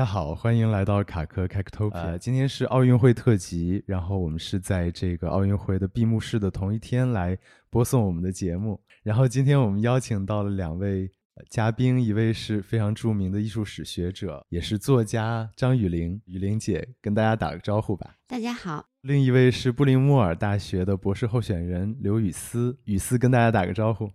[0.00, 1.90] 大家好，欢迎来到卡科 Cactopia。
[1.92, 7.36] 呃，今天是奥运会特辑，然后我们是在这个奥运会的闭幕式的同一天来
[7.68, 8.80] 播送我们的节目。
[9.02, 11.06] 然后今天我们邀请到了两位
[11.50, 18.14] 嘉宾，一位是非常著名的艺术史学者，也是作家张雨玲，雨玲姐跟大家打个招呼吧。
[18.26, 18.82] 大家好。
[19.02, 24.10] 另一位是布林莫尔大学的博士候选人刘雨思，雨思跟大家打个招呼。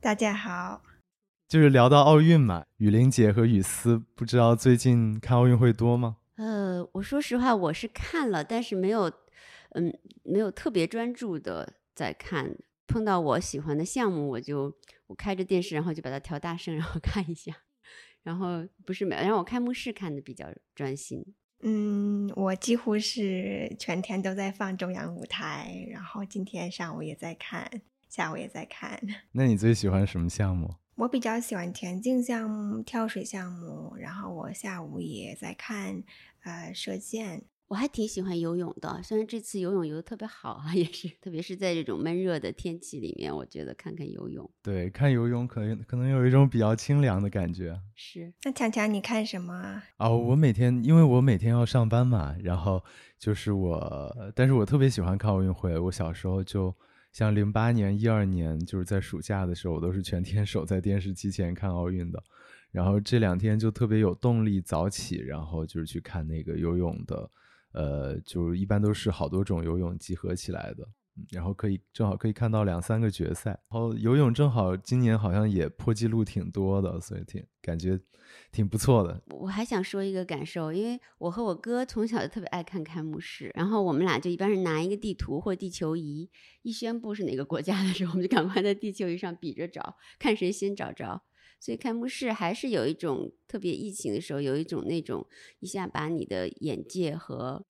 [0.00, 0.80] 大家好。
[1.52, 6.16] 就是聊到奥运嘛，雨林姐和雨思，不知道最近看奥运会多吗？
[6.36, 9.12] 呃，我说实话，我是看了，但是没有，
[9.72, 12.56] 嗯，没有特别专注的在看。
[12.86, 14.74] 碰到我喜欢的项目，我就
[15.08, 17.52] 我开着电视，然后就把它调大声，然后 看一下。
[18.22, 21.22] 然后不是没，然后我开幕式看的比较专心。
[21.60, 27.70] 嗯，我几乎是全天都在放中央舞台，然后今天上午也在看，
[28.08, 28.98] 下午也在看。
[29.32, 30.76] 那你最喜欢什么项目？
[30.94, 36.02] 我比较喜欢田径项目、跳水项目，然后我下午也在看，
[36.44, 37.44] 呃，射箭。
[37.68, 47.80] 我还挺喜欢游泳的，虽然这次游泳游的特别好啊， 也是，特别是在这种闷热的天气里面，我觉得看看游泳，对，看游泳可能可能有一种比较清凉的感觉。
[47.94, 48.30] 是。
[48.44, 49.82] 那强强，你看什么啊？
[49.96, 52.84] 哦，我每天，因为我每天要上班嘛，然后
[53.18, 55.78] 就是我，但是我特别喜欢看奥运会。
[55.78, 56.74] 我小时候就。
[57.12, 62.22] 像零八年、一二年，就是在暑假的时候，我都是全天 守在电视机前看奥运的。
[62.70, 67.30] 然后这两天就特别有动力早起，然后就是去看那个游泳的，
[67.72, 70.88] 呃，就是一般都是好多种游泳集合起来的。
[71.30, 78.00] 然后可以正好可以看到两三个决赛，然后游泳正好今年好像也破纪录挺多的，所以挺感觉
[78.50, 79.22] 挺不错的。
[79.28, 86.30] 我还想说一个感受，因为我和我哥从小就特别爱看开幕式，然后我们俩就一般是拿一个地图或地球仪，
[86.62, 91.22] 一宣布是哪个国家的时候，我们就赶快在地球仪上比着找，看谁先找着。
[91.60, 95.26] 所以开幕式还是有一种特别疫情的时候，有一种那种
[95.60, 97.64] 一下把你的眼界和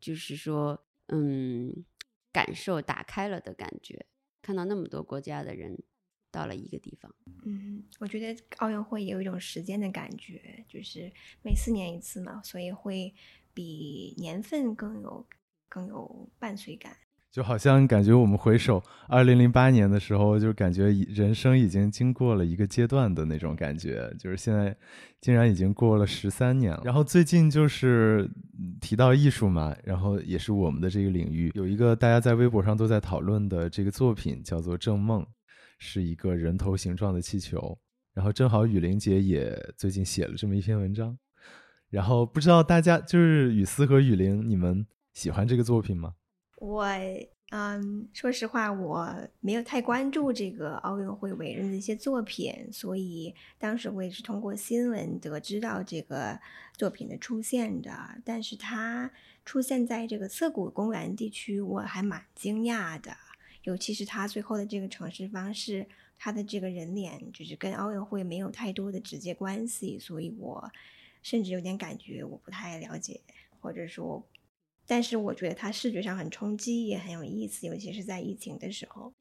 [0.00, 1.84] 就是说，嗯。
[2.32, 4.06] 感受打开了的感觉，
[4.40, 5.78] 看到那么多国家的人
[6.30, 7.14] 到了一个地方。
[7.44, 13.14] 嗯，我觉得奥运会有一种时间的感觉，就是每四年一次嘛，所以会
[13.52, 15.26] 比年份更有
[15.68, 16.96] 更有伴随感。
[17.32, 24.76] 就好像感觉我们回首二零零八年的时候，就感觉人生已经经过了一个阶段的那种感觉，就是现在
[25.18, 26.82] 竟然已经过了十三年了。
[26.84, 28.30] 然后最近就是
[28.82, 35.22] 提到艺术嘛，然后也是我们的这个领域，有一个大家在微博上都在讨论的这个作品叫做《正梦》，
[35.78, 37.78] 是一个人头形状的气球。
[38.12, 41.16] 然后正好雨林姐也最近写了这么一篇文章，
[41.88, 46.12] 然后不知道大家就是雨思和雨林，你们喜欢这个作品吗？
[46.62, 46.86] 我
[47.50, 56.38] 嗯，说实话，我没有太关注这个奥运会伟人的一些作品，所以当时我也是通过新闻得知到这个
[56.74, 57.90] 作品的出现的。
[58.24, 59.10] 但是它
[59.44, 63.14] 出现在这个涩谷公园地区，我还蛮惊讶的，
[63.64, 70.70] 尤其是它最后的这个城市方式，它的这个人脸就是跟奥运会没有太多的直接关系，所以我
[71.22, 73.20] 甚至有点感觉我不太了解，
[73.60, 74.24] 或者说。
[74.86, 79.14] 但是我觉得它视觉上很冲击，也很有意思，尤其是在疫情的时候。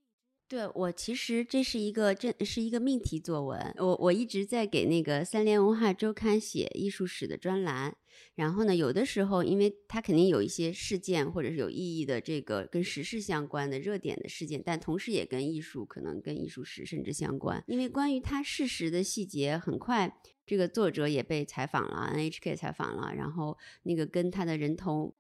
[0.48, 7.96] 对我其实这是一个这是一个命题作文，我我一直在给那个三联文化周刊写艺术史的专栏。
[8.36, 17.64] 然后呢，有的时候因为它肯定有一些事件或者是有意义的这个跟时事相关的热点的事件，但同时也跟艺术可能跟艺术史甚至相关。
[17.68, 25.16] 因为关于它事实的细节，很快这个作者也被采访了，NHK 采访了，然后那个跟他的人头。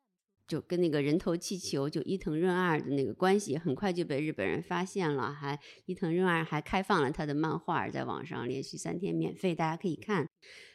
[0.52, 5.32] 就跟那个人头气球，就伊藤润二的那个关系，很快就被日本人发现了。
[5.32, 10.28] 还伊藤润二还开放了他的漫画，在网上连续三天免费，大家可以看。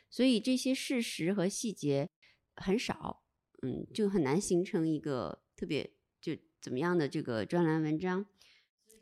[0.09, 2.09] 所以这些事实和细节
[2.55, 3.23] 很少，
[3.61, 5.91] 嗯，就很难形成一个特别
[6.23, 6.33] 就
[6.63, 8.25] 怎么样的这个专栏文章。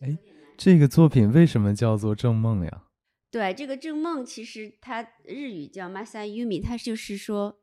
[0.00, 0.18] 哎，
[0.56, 2.88] 这个作品为什么叫做正梦呀？
[3.30, 7.60] 对，这个正梦其实它日语叫 masayumi，它就是说，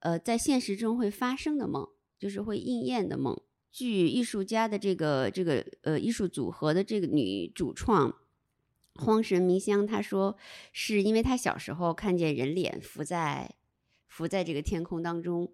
[0.00, 1.88] 呃，在现实中会发生的梦。
[2.20, 3.36] 就是会应验的梦。
[3.72, 8.14] 据艺术家的这个这个呃艺术组合的这个女主创
[8.96, 10.36] 荒神明香，她说
[10.72, 13.54] 是因为她小时候看见人脸浮在
[14.08, 15.52] 浮在这个天空当中，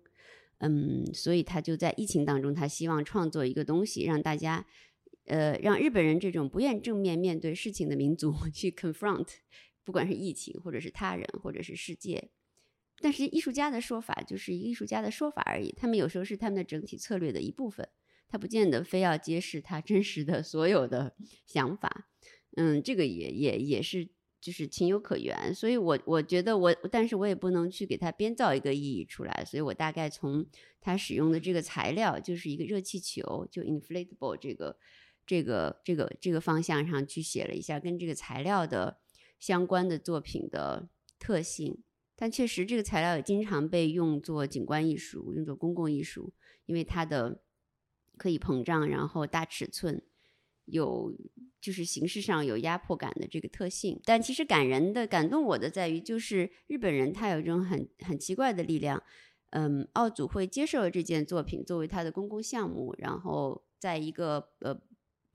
[0.58, 4.66] 嗯，所以她就在疫情当中，她希望创作一个东西，让大家
[5.26, 9.28] 呃让日本人这种不愿正面面对事情的民族 去 confront，
[9.84, 12.30] 不管是疫情或者是他人或者是世界。
[13.00, 17.86] 但是艺术家的说法就是艺术家的说法而已，他们有时候是他们的整体策略的一部分，
[18.28, 21.14] 他不见得非要揭示他真实的所有的
[21.44, 22.08] 想法。
[22.56, 24.08] 嗯，这个也也也是
[24.40, 25.54] 就是情有可原。
[25.54, 29.44] 所以我我觉得我，但是我也不能去给它编造一个意义出来。
[29.44, 30.46] 所以我大概从
[30.80, 34.78] 他使用的这个材料，就是一个热气球，就 inflatable 这个
[35.26, 39.00] 这个这个这个方向上去写了一下跟这个材料的
[39.38, 40.88] 相关的作品的
[41.18, 41.82] 特性。
[42.18, 46.32] 但确实，这个材料也经常被用作景观艺术，用作公共艺术，
[46.64, 47.42] 因为它的
[48.16, 50.02] 可以膨胀，然后大尺寸，
[50.64, 51.14] 有
[51.60, 54.00] 就是形式上有压迫感的这个特性。
[54.04, 59.02] 但其实感人的、感动我的在于，就是日本人他有一种很很奇怪的力量。
[59.50, 64.80] 嗯，奥组会接受了这件作品作为他的公共项目，然后在一个呃。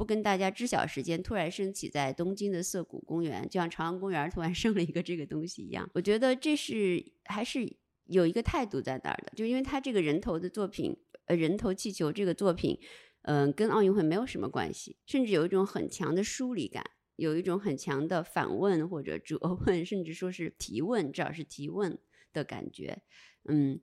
[0.01, 5.87] 不跟大家知晓时间，突然升起在东京的涩谷公园，就像朝阳公园突然 生了一个这个东西一样。
[5.93, 7.71] 我觉得这是还是
[8.05, 12.79] 有一个态度在那儿的，就因为他这个人头的作品，呃，人头气球这个作品，
[13.21, 16.83] 嗯，跟奥运会没有什么关系，甚至有一种很强的疏离感，
[17.17, 19.37] 有一种很强的反问或者责
[19.67, 21.99] 问，甚至说是提问，至少是提问
[22.33, 23.03] 的感觉。
[23.47, 23.79] 嗯，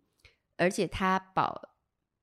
[0.56, 1.77] 而且他保。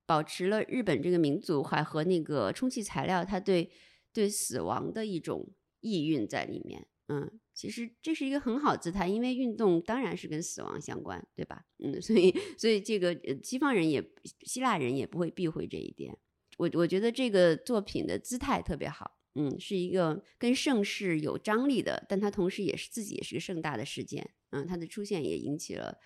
[0.05, 3.71] 保持了日本这个民族还和那个充气材料，它对
[4.13, 5.49] 对死亡的一种
[5.81, 6.87] 意蕴在里面。
[7.07, 11.63] 嗯，其实这是一个很好姿态，因为运动当然是跟死亡相关，对吧？
[11.83, 14.03] 嗯， 所以所以这个西方人也
[14.41, 16.17] 希腊人也不会避讳这一点。
[16.57, 24.31] 我我觉得这个作品的姿态特别好，嗯，是一个跟盛世有张力的，但它同时也是自己也是个盛大的事件。
[24.49, 25.99] 嗯，它的出现也引起了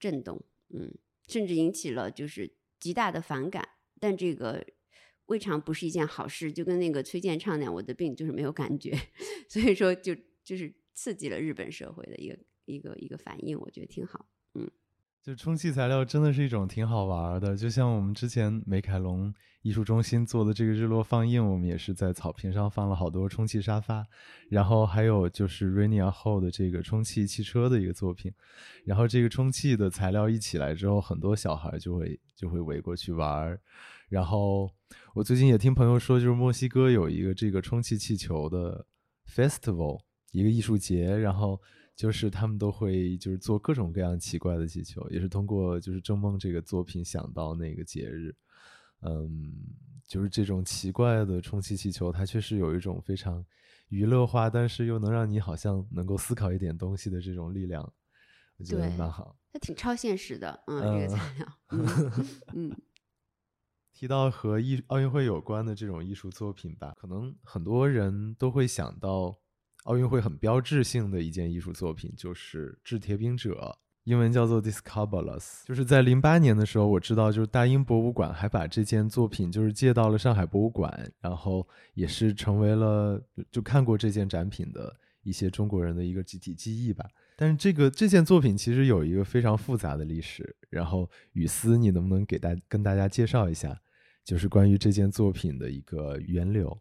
[0.00, 0.44] 震动，
[0.74, 0.92] 嗯，
[1.28, 2.54] 甚至引起了就是。
[2.82, 3.68] 极大的反感，
[4.00, 4.66] 但这个
[5.26, 6.52] 未尝不是一件好事。
[6.52, 8.90] 就跟那个崔健唱那样，我的病就是没有感觉，
[9.48, 10.12] 所以说就
[10.42, 14.26] 就是刺激了日本社会的一个一个一个反应，我觉得挺好。
[14.54, 14.68] 嗯。
[15.22, 19.32] 就充气材料真的是一种挺好玩的，就像我们之前美凯龙
[19.62, 24.04] 艺术中心做的这个日落放映，我们也是在草坪上放了好多充气沙发，
[24.48, 28.32] 然后还有就是 Rainier 后的这个充气汽车的一个作品，
[28.84, 33.56] 然后这个充气的材料一起来之后，很多小孩就会就会围过去玩，
[34.08, 34.68] 然后
[35.14, 38.84] 我最近也听朋友说，就是墨西哥有一个这个充气气球的
[39.32, 40.00] festival，
[40.32, 41.60] 一个艺术节，然后。
[41.94, 48.34] 就是他们都会就是做各种各样奇怪的气球，也是通过就是《正梦》这个作品想到那个节日，
[49.02, 49.52] 嗯，
[50.08, 53.44] 就是这种奇怪的充气气球，它确实有一种非常
[53.88, 57.82] 娱乐化，但是又能让你好像能够思考一点东西的这种力量，
[58.56, 59.36] 我觉得蛮好。
[59.52, 61.46] 它挺超现实的，嗯，这个材料，
[62.54, 62.74] 嗯。
[63.92, 69.38] 提到和艺奥运会有关的这种艺术作品吧，可能很多人都会想到。
[69.84, 73.54] 奥运会很标志性的一件艺术作品就是《掷铁饼者》，
[74.04, 75.40] 英文叫做《Discobolus》。
[75.66, 83.20] 就是在零八年的时候，我知道就是大英博物馆还把这件作品就是借到了上海博物馆，然后也是成为了
[83.50, 87.04] 就看过这件展品的一些中国人的一个集体记忆吧。
[87.36, 90.54] 但是这个这件作品其实有一个非常复杂的历史。
[90.70, 93.76] 然后雨思，你能不能给大跟大家介绍一下，
[94.24, 96.80] 就是关于这件作品的一个源流？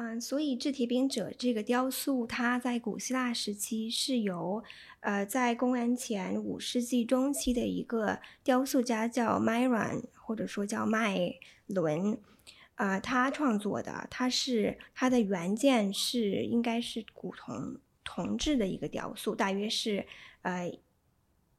[0.00, 4.62] 嗯，所以制铁饼者这个雕塑，它在古希腊时期是由，
[5.00, 11.34] 呃，在公元前五世纪中期的一个雕塑家叫迈伦或者说叫麦
[11.66, 12.16] 伦，
[12.76, 14.06] 啊，他创作的。
[14.08, 20.06] 它是它的原件是应该是古铜铜制的一个雕塑，大约是
[20.42, 20.78] 呃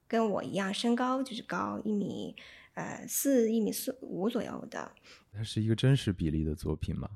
[0.07, 2.33] 跟我一样身高，就是高一米
[2.75, 4.93] 呃四一米四五左右的。
[5.33, 7.09] 它是一个真实比例的作品吗？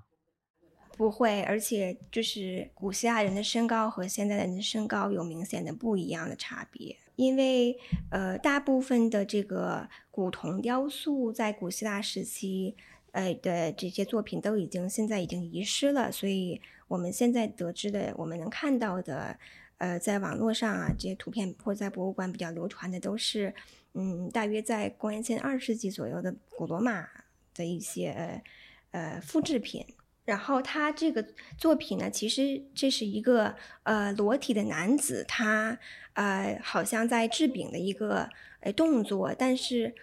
[0.95, 7.75] 不会，而且就是古希腊人的身高和现在人的身高有明显的不一样的差别，因为
[8.11, 12.75] 呃，大部分的这个古铜雕塑在古希腊时期，
[13.11, 19.37] 呃的这些作品都已经现在已经遗失了，所以我们现在得知的，我们能看到的，
[19.79, 23.53] 呃，在网络上啊这些图片或在博物馆比较流传的都是，
[23.93, 27.09] 嗯，大约在公元前二世纪左右的古罗马
[27.55, 28.43] 的一些
[28.91, 29.83] 呃复制品。
[30.25, 31.25] 然后他这个
[31.57, 35.77] 作品呢，其实这是一个呃裸体的男子，他
[36.13, 38.29] 呃好像在制饼的一个
[38.61, 39.93] 呃动作，但是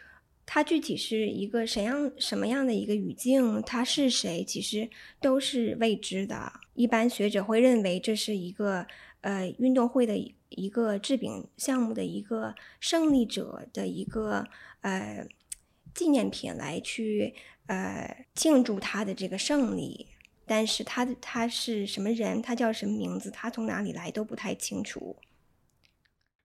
[0.44, 6.52] 他具体是一个什样什么样的一个语境，他是谁，其实都是未知的。
[6.74, 8.86] 一般学者会认为这是一个
[9.20, 10.16] 呃运动会的
[10.48, 14.46] 一个制饼项目的一个胜利者的一个
[14.80, 15.26] 呃
[15.94, 17.34] 纪念品来去。
[17.66, 20.08] 呃，庆祝他的这个胜利，
[20.44, 25.16] 但是他的他是什么人，他叫什么名字，他从哪里来都不太清楚。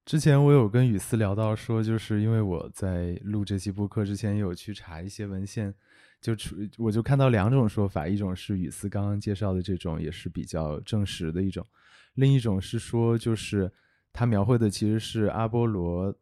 [0.05, 5.73] 之前我有跟雨思聊到说，就是因为我在录这期播客之前有去查一些文献，
[6.21, 11.65] 就出我就看到两种说法，一种是雨思刚刚介绍的这种，也是比较证实的一种，
[12.13, 13.73] 另一种是说，就是
[14.13, 16.15] 他描绘的其实是阿波罗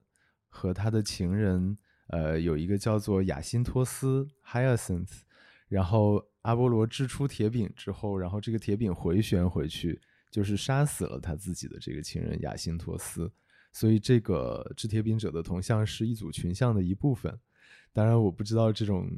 [0.48, 1.78] 和他的情人，
[2.08, 5.22] 呃，有一个叫做亚辛托斯 （Hyacinth），
[5.70, 13.32] 然后阿波罗掷出铁饼之后，然后这个铁饼回旋回去，就是杀死了他自己的这个情人亚辛托斯。
[13.72, 17.40] 所以这个掷铁饼者的铜像是一组群像的一部分。
[17.94, 19.10] 当然，我不知道这种，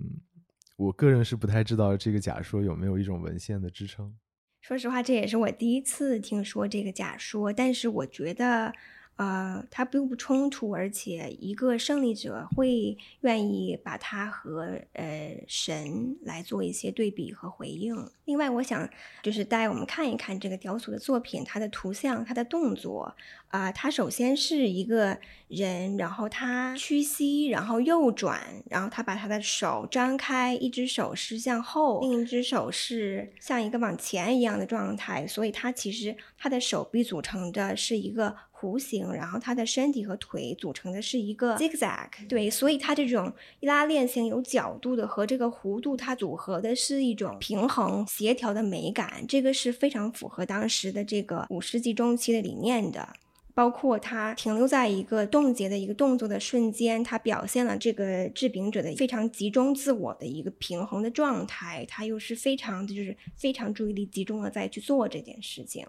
[0.77, 4.15] 我个人是不太知道这个假说有没有一种文献的支撑。
[4.62, 8.72] 说实话，这也是我第一次听说这个假说，但是我觉得。
[9.17, 17.95] 呃，它并不冲突，而且一个胜利者会愿意把它和呃神来做一些对比和回应。
[18.25, 18.89] 另外，我想
[19.24, 23.15] 就是带我们看一看这个雕塑的作品，它的图像，它的动作。
[23.48, 25.17] 啊，它首先是一个
[25.48, 38.36] 人，然后他屈膝，然后右转，然后他把他的手张开，一只手是向后，另一只手是像一个往前一样的状态，所以他其实他的手臂组成的是一个。
[38.65, 53.07] 弧形，然后他的身体和腿组成的是一个 zigzag，对，所以它这种拉链型有角度的和这个弧度，它组合的是一种平衡协调的美感，这个是非常符合当时的这个五世纪中期的理念的。
[53.53, 65.88] 包括它停留在一个冻结的一个动作的瞬间，它表现了这个制饼者的非常集中自我的一个平衡的状态，他又是非常的就是非常注意力集中的在去做这件事情。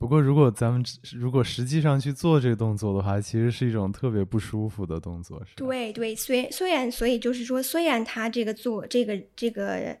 [0.00, 0.82] 不过，如果咱们
[1.14, 9.94] 如果实际上去做这个动作的话，其实是一种特别不舒服的动作，是对对，虽虽然，所以就是说，虽然他这个做这个这个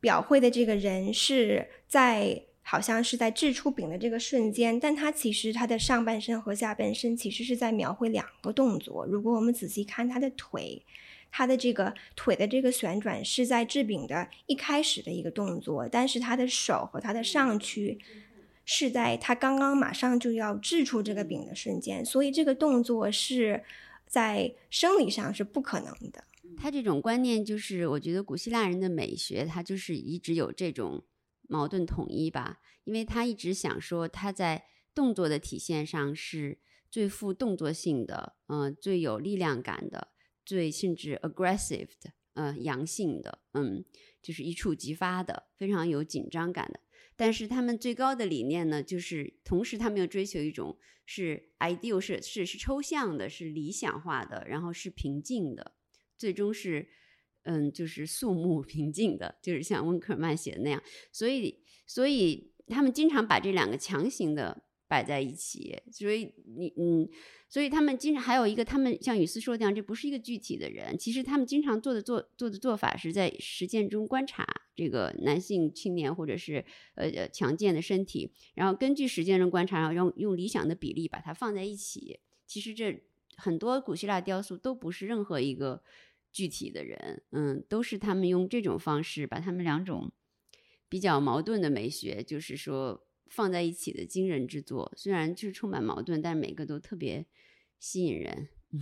[0.00, 9.06] 表会的这个人是在好像是在掷出饼的这个瞬间，但他其实他的上半身和下半身其实是在描绘两个动作。
[9.06, 10.82] 如果我们仔细看他的腿，
[11.30, 17.96] 他的这个腿的这个旋转是在制饼的一开始的一个动作，但是他的手和他的上区。
[18.72, 23.64] 是在他刚刚马上就要掷出这个饼的瞬间，所以这个动作是
[24.06, 26.22] 在生理上是不可能的。
[26.56, 31.02] 他这种观念就是，我觉得古希腊人的美学，他就是一直有这种
[31.48, 40.12] 矛盾统一吧，因为他一直想说他在动作的体现上是最富动作性的，嗯，最有力量感的，
[40.46, 43.84] 最甚至 aggressive 的，嗯，阳性的，嗯，
[44.22, 46.78] 就是一触即发的，非常有紧张感的。
[47.20, 55.72] 但是他们最高的理念呢，就是同时他们又追求一种是 ideal 是是是抽象的，是理想化的，然后是平静的，
[56.16, 56.88] 最终是
[57.42, 60.82] 嗯就是肃穆平静的，就是像温克尔曼写的那样。
[61.12, 64.64] 所以所以他们经常把这两个强行的。
[64.90, 67.08] 摆在一起，所以你嗯，
[67.48, 74.44] 所以他们经常还有一个，他们像雨思说的样，这不是一个具体的人，其实他们经常做的做做的做法是在实践中观察
[74.74, 76.64] 这个男性青年或者是
[76.96, 82.18] 呃呃强健的身体，然后根据实践中观察，然后用用理想的比例把它放在一起。
[82.44, 83.00] 其实这
[83.36, 85.84] 很多古希腊雕塑都不是任何一个
[86.32, 90.10] 具体的人，嗯，都是他们用这种方式把他们两种
[90.88, 93.06] 比较矛盾的美学，就是说。
[93.30, 97.24] 放在一起的惊人之作，虽然就是充满矛盾，但是每个都特别
[97.78, 98.48] 吸引人。
[98.72, 98.80] 嗯，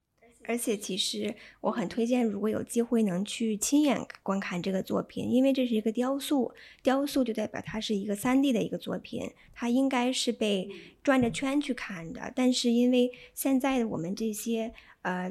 [0.48, 6.52] 而且其实我很推荐，如果有机会能去亲眼观看这个作品，因为这是一个雕塑，
[6.82, 10.70] 雕塑就代表它是一个三 D 的一个作品，它应该是被
[11.02, 12.32] 转着圈去看的。
[12.34, 15.30] 但是因为现在的我们这些呃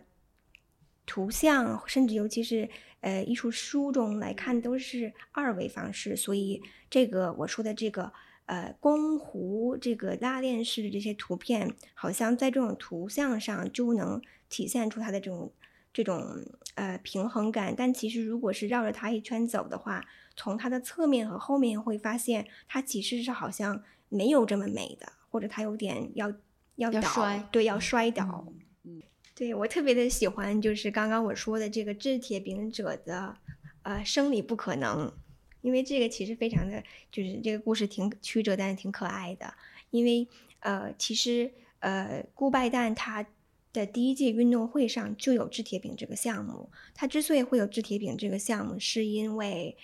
[1.08, 2.70] 图像，甚至尤其是
[3.02, 8.14] 呃艺术书中来看都是二维方式，所以这个我说的这个。
[8.50, 15.52] 呃，弓弧这个拉链式的这些图片，好像在这种图像上就能体现出它的这种
[15.94, 17.76] 这种呃平衡感。
[17.78, 20.04] 但其实，如果是绕着它一圈走的话，
[20.36, 26.34] 从它的侧面和后面会发现，它其实是好像没有这么美的，或者它有点要
[26.78, 28.48] 要倒，对，要摔倒。
[28.84, 29.00] 嗯，
[29.36, 33.38] 对我特别的喜欢，就是刚刚我说的这个制铁饼者的
[33.84, 35.14] 呃生理不可能。
[35.62, 39.54] 因为这个其实非常的就是这个故事挺曲折，但是挺可爱的。
[39.92, 40.28] 因为
[40.60, 43.26] 呃，其实呃，顾拜旦他
[43.74, 46.70] 的第一届运动会上就有制铁饼这个项目。
[46.94, 49.78] 他之所以会有制铁饼这个项目，是因为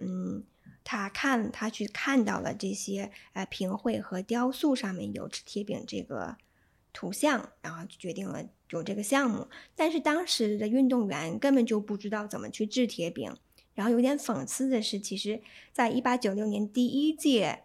[0.00, 0.44] 嗯，
[0.82, 6.36] 他看他去看到了这些呃评绘和雕塑上面有掷铁饼这个
[6.92, 9.46] 图像，然后就决定了有这个项目。
[9.76, 13.36] 但是当时的运动员根本就不知道怎么去制铁饼。
[13.78, 15.40] 然后有点讽刺的是，其实，
[15.72, 17.62] 在一八九六年第一届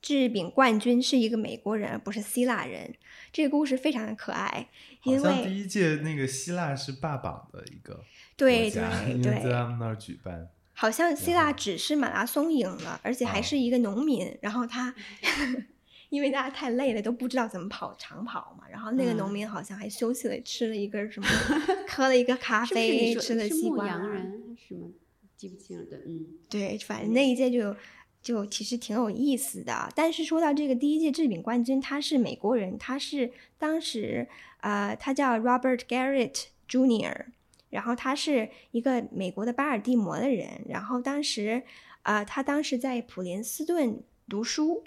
[0.00, 2.94] 制饼冠军是一个美国人，而不是希腊人。
[3.30, 4.70] 这个故事非常的可爱，
[5.04, 8.02] 因为第一届那个希腊是霸榜的一个
[8.34, 10.48] 对对因为在他们那儿举办。
[10.72, 14.38] 好像希腊只是马拉松赢了，而且还是一个农民。
[14.40, 14.94] 然后他
[16.08, 18.64] 因为大家太累了，都不知道怎么跑长跑嘛。
[18.70, 21.26] 然后那个农民好像还休息了，吃了一根什么，
[21.88, 23.84] 喝了一个咖啡，吃了西瓜。
[23.84, 24.90] 牧羊人什么
[25.36, 27.76] 记不清了，对，嗯，对，反正那一届就
[28.20, 29.88] 就其实挺有意思的。
[29.94, 34.26] 但是说到这个第一届制饼冠军，他是美国人，他是当时
[34.60, 37.26] 呃，他叫 Robert Garrett Jr.，
[37.70, 40.62] 然后他是一个美国的巴尔的摩的人。
[40.68, 41.62] 然后当时
[42.02, 44.82] 啊，他当时在普林斯顿读书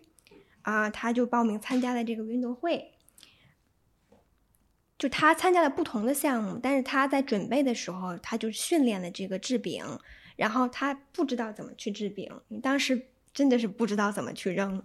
[0.63, 2.91] 啊，他就报名参加了这个运动会。
[4.97, 9.83] 就他参加了不同的项目，但是他在准备的时候，他就训练了这个制饼。
[10.37, 12.31] 然后他不知道怎么去制饼，
[12.63, 14.83] 当时真的是不知道怎么去扔。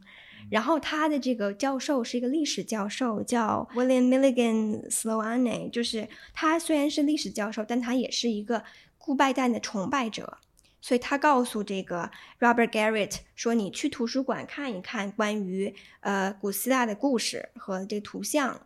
[0.50, 8.62] 然后他的这个教授是一个历史教授，叫 William Milligan Sloane，就是他虽然是历史教授，但他也是一个
[8.98, 10.38] 顾拜旦的崇拜者。
[10.86, 18.60] 所以他告诉这个 Robert Garrett 说：“你去图书馆看一看关于呃古希腊的故事和这个图像。”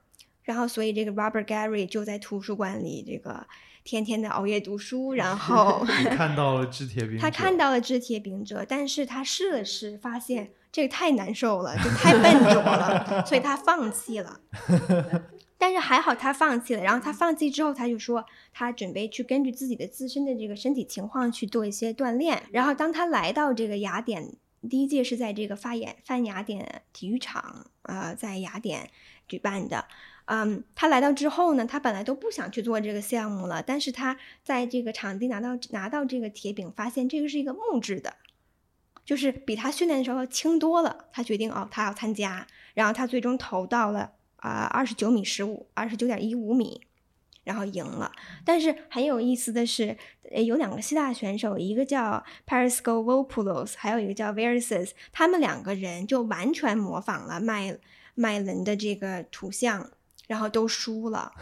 [0.45, 3.47] 然后，所以这个 Robert Garrett 就在图书馆里这个。
[3.83, 5.83] 天天的熬夜读书，然后
[6.15, 14.39] 看到了制铁饼，他看到了制铁饼者，但是他试了试，发现这个太难受了，就太笨拙了，所以他放弃了。
[15.61, 22.43] 但是还好他放弃了，然后他放弃之后，他就说他准备去根据自己的自身的这个身体情况去做一些锻炼。
[22.51, 24.33] 然后当他来到这个雅典，
[24.71, 28.89] 第一届是在这个发演泛雅典体育场，呃，在雅典
[29.29, 29.85] 举办的。
[30.25, 38.15] 嗯，他来到之后呢，他本来都不想去做这个项目了，但是他在这个场地拿到拿到这个铁饼，发现这个是一个木质的，
[39.05, 41.05] 就是比他训练的时候轻多了。
[41.13, 46.83] 他决定哦，他要参加，然后他最终投到了啊二十九米十五，二十九点一五米，
[47.45, 48.13] 然后赢了。
[48.45, 49.97] 但是很有意思的是，
[50.45, 57.79] 有两个希腊选手，一个叫 Perisko Vopoulos，还有一个叫 Verses，他们两个人就完全模仿了麦
[58.15, 59.91] 麦伦的这个图像。
[60.27, 61.33] 然后都输了，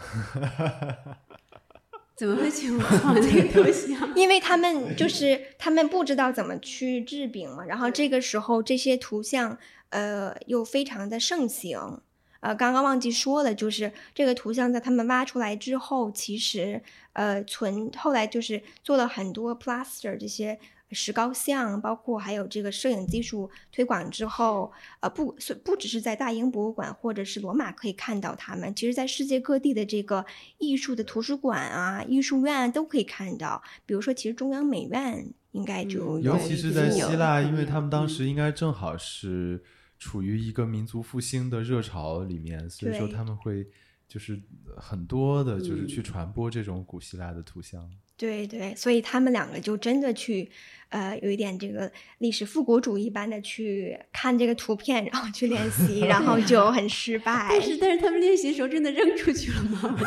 [2.17, 4.11] 怎么会去模仿这个图像？
[4.17, 7.63] 因为他们就是他们不知道怎么去制饼嘛。
[7.63, 9.55] 然后这个时候这些图像
[9.89, 12.01] 呃又非常的盛行。
[12.39, 16.81] 呃，刚刚忘记说了，就是这个图像在他们挖出来之后，其实
[17.13, 20.59] 呃存后来就是做了很多 plaster 这些。
[20.91, 24.71] 石膏像，包括还有这个摄影技术推广之后，
[25.01, 30.25] 呃，不，不只是在大英博物馆或者是罗马可以看到他们，其实在世界各地的这个
[30.57, 33.61] 艺术的图书馆啊、艺术院都可以看到。
[33.85, 39.63] 比如说，其实中央美院应该就尤其是在希腊，因为他们当时应该正好是
[39.99, 43.67] 处于一个民族复兴的热潮里面，所以说他们会
[44.07, 44.41] 就是
[44.77, 47.87] 很多的，就是去传播这种古希腊的图像。
[48.15, 50.49] 对对，所以他们两个就真的去，
[50.89, 57.47] 呃，有一点这个历史复古主义般的去看这个图片，然后去练习，然后 就很失败。
[57.49, 59.97] 但是，但是他们练习的时候真的扔出去了吗？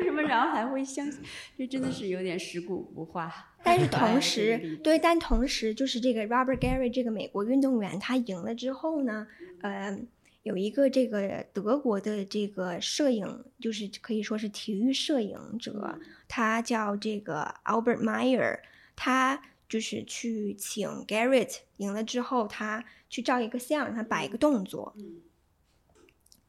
[0.00, 1.20] 为什么然后还会相信？
[1.58, 3.51] 这真的是有点食古不化。
[3.62, 9.26] 但是同时，对，但同时就是这个 Robert Gary 这个美国运动员，他赢了之后呢，
[9.60, 9.98] 呃。
[10.44, 15.96] 有一个这个德国的这个摄影，就是可以说是体育摄影者，
[16.26, 18.58] 他叫这个 Albert Meyer，
[18.96, 24.92] 他就是去请 Garrett 赢了之后，他去照一个相，他摆一个动作，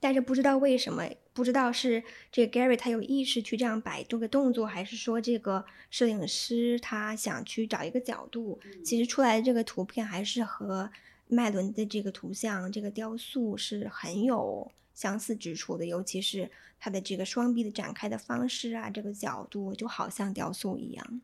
[0.03, 10.91] 但是不知道为什么，不知道是这个 Garrett 他有意识去这样摆这个动作，还是说这个摄影师他想去找一个角度，其实出来的这个图片还是和。
[11.29, 21.21] 麦伦的这个图像，这个雕塑是很有相似之处的，尤其是他的这个双臂的展开的方式啊，这个角度就好像雕塑一样。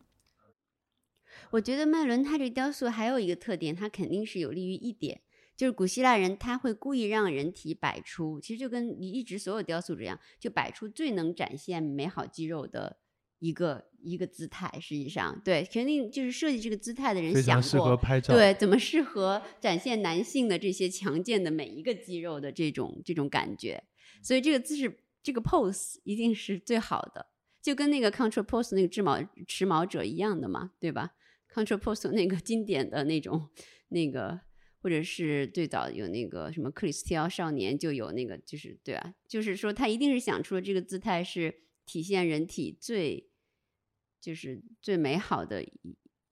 [1.51, 5.21] 我觉得麦伦他这雕塑还有一个特点，它肯定是有利于一点，
[5.59, 12.99] 就是古希腊人他会故意让人体摆出，其实就跟你一直所有雕塑这样，就摆出最能展现美好肌肉的。
[13.41, 17.97] 一个一个姿态，实际上对，肯定就是设计这个姿态的人想过，
[18.35, 23.81] 对，怎么适合展现男性的这些强健的每一个肌肉的这种这种感觉，
[24.21, 24.93] 所以这个姿势，
[25.23, 27.27] 这个 pose 一定是最好的，
[27.61, 29.17] 就跟那个 control pose 那个织毛
[29.47, 31.11] 持矛者一样的嘛，对吧
[31.53, 33.47] ？control pose 那个经典的那种
[33.87, 34.37] 那个，
[34.81, 39.13] 或者是最早有那个什么克里斯蒂奥少年就有那个，就是对吧？
[39.27, 43.27] 就是说他一定是想出了这个姿态是体现人体最。
[44.21, 45.71] 就是最美好的一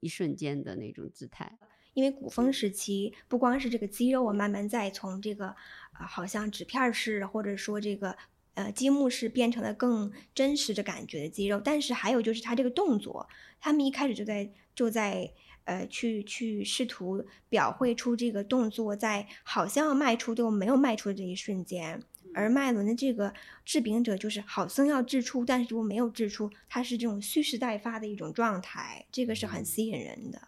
[0.00, 1.58] 一瞬间的那种姿态，
[1.94, 5.46] 因为古风时期不光是这个肌肉我，慢慢在从这个
[5.92, 8.14] 啊，好像纸片式或者说这个
[8.52, 13.26] 呃积木是变成了更真实的感觉的肌肉，但是还有就是他这个动作，
[13.58, 15.32] 他们一开始就在就在
[15.68, 22.02] 呃去去试图表绘出这个动作在好像要迈出都没有迈出的这一瞬间。
[22.34, 23.32] 而麦伦的这个
[23.64, 30.40] 制饼者就是好像要掷出，但是如果没有掷出，它是这种蓄势待发的一种状态，这个是很吸引人的。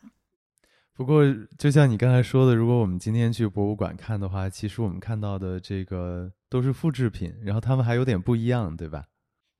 [0.93, 1.25] 不过，
[1.57, 9.07] 就像你刚才说的，如果我们今天去博物馆看的话，其实我们看到的这个都是复制品，然后他们还有点不一样，对吧？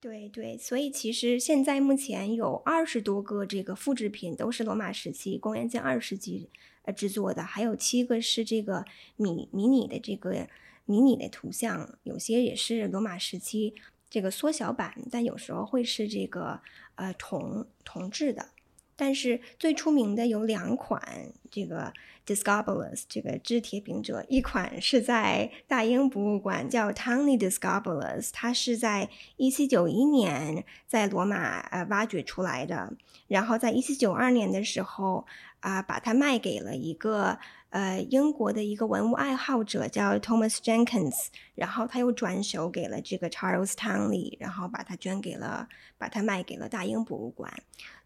[0.01, 6.49] 对对，所以其实现在目前有二十多个这个复制品都是罗马时期，公元前二世纪
[6.83, 8.85] 呃制作的，还有七个是这个
[9.17, 10.49] 米迷你的这个。
[10.87, 13.75] 迷你的图像有些也是罗马时期
[14.09, 16.61] 这个缩小版，但有时候会是这个
[16.97, 18.49] 呃铜铜制的。
[19.01, 21.03] 但是最出名的有两款
[21.51, 21.91] 这个
[22.27, 29.09] Discobolus 这个制铁饼者，一款是在大英博物馆叫 Tony Discobolus，它是在
[29.39, 32.93] 一七九一年在罗马呃挖掘出来的，
[33.27, 35.25] 然后在一七九二年的时候
[35.61, 37.39] 啊把它卖给了一个。
[37.71, 47.49] 呃，英国的一个文物爱好者叫 Thomas Jenkins，然后他又转手给了这个 Charles Townley，然后把它捐给了，把它卖给了大英博物馆。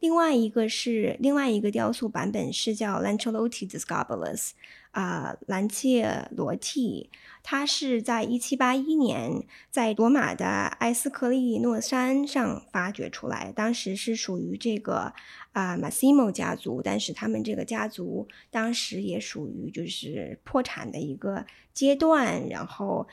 [0.00, 4.52] 另外一个是另外一个雕塑版本是叫 Lancelotti discovered
[4.94, 7.10] 啊，兰切罗蒂，
[7.42, 10.46] 他是在一七八一年在罗马的
[10.78, 15.12] 埃斯克利诺山上发掘出来，当时是属于这个。
[15.54, 23.06] 啊马西莫家族，但是他们这个家族当时也属于就是破产的一个阶段，然后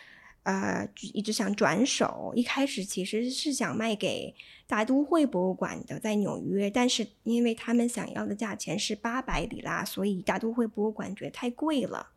[0.44, 4.36] 呃一直想转手，一开始其实是想卖给
[4.68, 12.10] 大都会博物馆的，在纽约，但是因为他们想要的价钱是八百里拉，所以大都会博物馆觉得太贵了，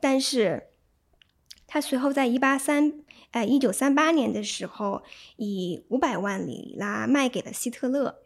[0.00, 0.68] 但是
[1.66, 2.92] 他随后在一八三
[3.30, 5.02] 呃一九三八年的时候，
[5.36, 8.16] 以五百万里拉卖给了希特勒。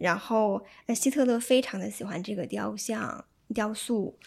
[0.00, 4.18] 然后，呃，希特勒非常的喜欢这个雕像、雕塑，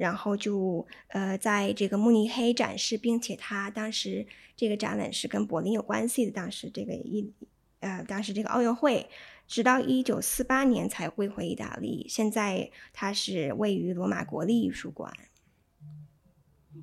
[0.00, 6.32] 然后就呃，在这个慕尼黑展示，并且他当时这个展览是跟柏林有关系的。
[6.32, 7.30] 当时这个一，
[7.80, 9.10] 呃，当时这个奥运会，
[9.46, 12.06] 直到一九四八年才归回意大利。
[12.08, 15.12] 现在它是位于罗马国立艺术馆。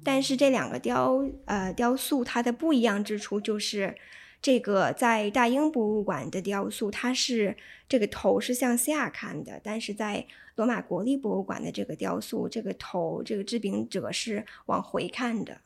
[0.04, 3.98] 但是这两个雕，呃，雕塑它的不一样之处就是。
[4.40, 7.58] 这个在大英博物馆的雕塑，它是
[7.90, 10.28] 这个头是向下看的；但是在
[10.58, 15.62] 罗马国立博物馆的这个雕塑，这个头这个制饼者是往回看的。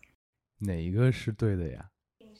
[0.59, 1.89] 哪一个是对的呀？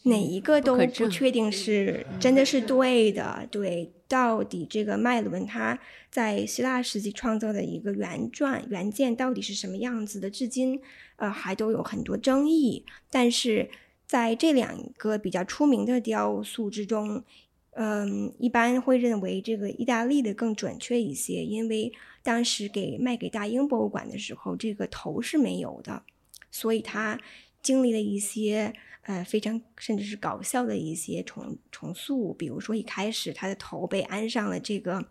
[0.03, 3.47] 哪一个都不确定是真的是对的。
[3.49, 5.79] 对，到底这个麦伦他
[6.11, 10.29] 在希腊时期创作的一个原传原件到底是什么样子的？
[10.29, 10.79] 至今
[11.15, 12.85] 呃还都有很多争议。
[13.09, 13.71] 但是。
[14.07, 17.23] 在这两个比较出名的雕塑之中，
[17.69, 26.03] 嗯，一般会认为这个意大利的更准确一些，因为当时给卖给大英博物馆的时候，这个头是没有的，
[26.49, 27.19] 所以他
[27.61, 35.05] 经历了一些呃非常甚至是搞笑的一些重重塑，比如说一开始他的头被安上了这个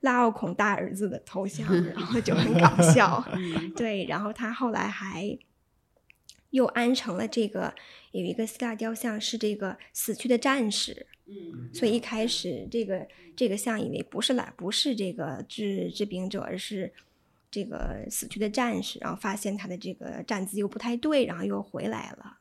[0.00, 3.24] 拉奥孔大儿子的头像，然后就很搞笑，
[3.76, 5.38] 对，然后他后来还。
[6.50, 7.74] 又安成了这个
[8.12, 16.92] 有一个希腊雕像是这个死去的战士，嗯，所以一开始这个这个像以为不是来不是这个制制兵者，而是
[17.50, 22.38] 这个死去的战士，然后发现他的这个站姿又不太对，然后又回来了。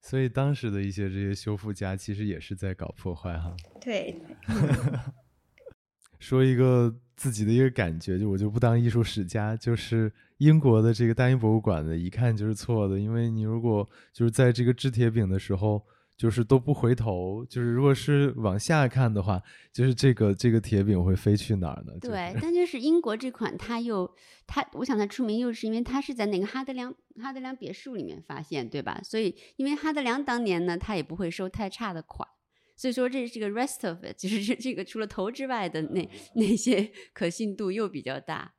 [0.00, 3.54] 所以当时的一些这些修复家其实也是在搞破坏哈。
[3.80, 4.20] 对。
[6.18, 15.84] 说一个自己的一个感觉，就我就不当艺术史家，就是英国的这个大英博物馆的，一看就是错的，因为你如果就是在这个制铁饼的时候，
[16.22, 21.92] 就是都不回头，就是如果是往下看的话，就是这个这个铁饼会飞去哪儿呢？
[22.00, 24.08] 对，但就是英国这款，它又
[24.46, 29.00] 它，我想它出名又是因为它是在那个哈德良哈德良别墅里面发现，对吧？
[29.02, 32.28] 所以因为哈德良当年呢，他也不会收太差的款。
[32.76, 38.54] 所以说，这是个 rest of it，就是这这个除了头之外的那那些可信度又比较大，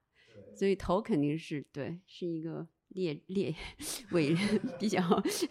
[0.53, 3.55] 所以头肯定是对，是一个劣劣
[4.11, 4.35] 伪
[4.77, 5.01] 比较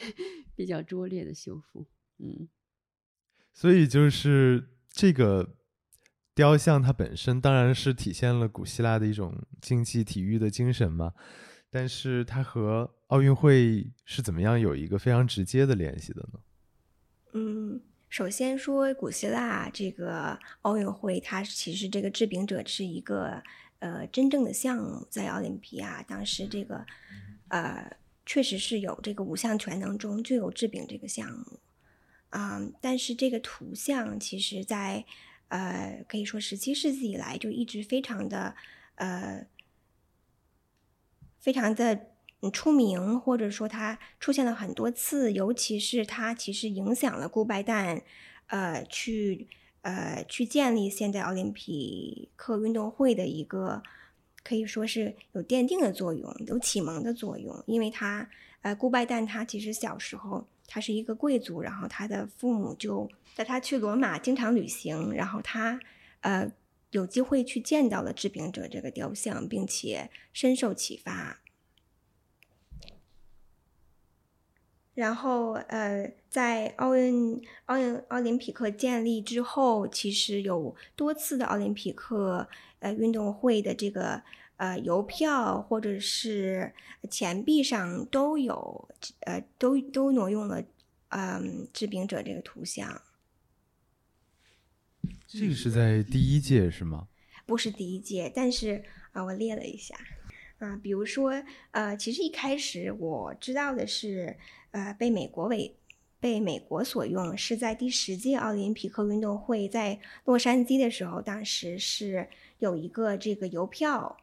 [0.54, 1.86] 比较拙劣的修复，
[2.22, 2.48] 嗯。
[3.52, 5.56] 所以就是这个
[6.34, 11.12] 雕像它本身当然是体现了古希腊的一种竞技体育的精神嘛，
[11.68, 16.40] 但是它和奥运会是怎么样有一个非常直接的联系的呢？
[17.34, 17.80] 嗯。
[18.08, 23.42] 首先说古希腊这个奥运会，它其实这个制饼者是一个
[23.78, 26.84] 呃真正的项目，在奥林匹亚当时这个
[27.48, 27.90] 呃
[28.26, 31.58] 确实是有这个五项全能中就有制饼这个项目，
[32.34, 35.04] 嗯，但是这个图像其实在
[35.48, 38.54] 呃可以说十七世纪以来就一直非常的
[38.94, 39.46] 呃
[41.38, 42.06] 非常的
[42.50, 48.00] 出名，或者说它出现了很多次，尤其是它其实影响了顾拜旦
[48.46, 49.46] 呃去
[49.82, 53.82] 呃去建立现代奥林匹克运动会的一个
[54.42, 58.30] 可以说是有奠定的作用，有启蒙的作用，因为他
[58.62, 60.48] 呃顾拜旦他其实小时候。
[60.66, 65.80] 他是一个贵族，然后他的父母就带他去罗马经常旅行，然后他
[66.20, 66.50] 呃
[66.90, 71.40] 有机会去见到了制饼者这个雕像，并且深受启发。
[74.94, 82.46] 然后呃，在奥运奥运奥林匹克建立之后，其实有多次的奥林匹克
[82.80, 84.22] 呃运动会的这个
[84.56, 86.72] 呃邮票或者是
[87.10, 88.88] 钱币上都有
[89.20, 90.62] 呃都都挪用了。
[91.14, 93.02] 嗯，制冰者这个图像，
[95.26, 97.08] 这个是在第一届是吗？
[97.44, 99.94] 不是第一届，但是啊，我列了一下
[100.56, 104.38] 啊，比如说呃，其实一开始我知道的是，
[104.70, 105.76] 呃，被美国为
[106.18, 112.26] 被美国所用，是在第十届奥林匹克运动会在洛杉矶的时候，当时是
[112.58, 114.16] 有一个这个邮票，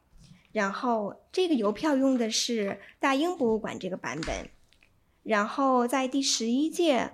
[0.51, 4.49] 然后这个邮票用的是大英博物馆这个版本。
[5.23, 7.11] 然后在第十一届，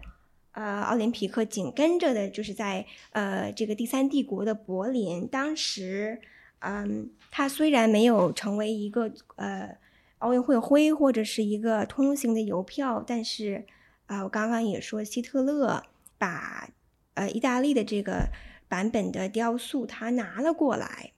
[0.52, 5.28] 呃，奥林匹克紧跟着的就是在呃这个第三帝国的柏林。
[5.28, 6.21] 当时，
[6.60, 9.78] 嗯，它虽然没有成为一个呃
[10.19, 13.65] 奥运会徽或者是一个通行的邮票，但是
[14.06, 15.84] 啊，我刚刚也说希特勒
[16.17, 16.69] 把
[17.15, 18.30] 呃意大利的这个
[18.69, 21.12] 版本的雕塑他拿了过来，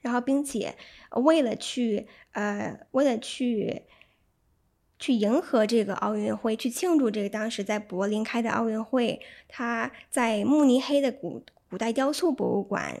[0.00, 0.76] 然后并且
[1.22, 3.84] 为了去呃为了去。
[5.02, 13.00] 去迎合这个奥运会，去庆祝这个当时在柏林开的奥运会，他在慕尼黑的古古代雕塑博物馆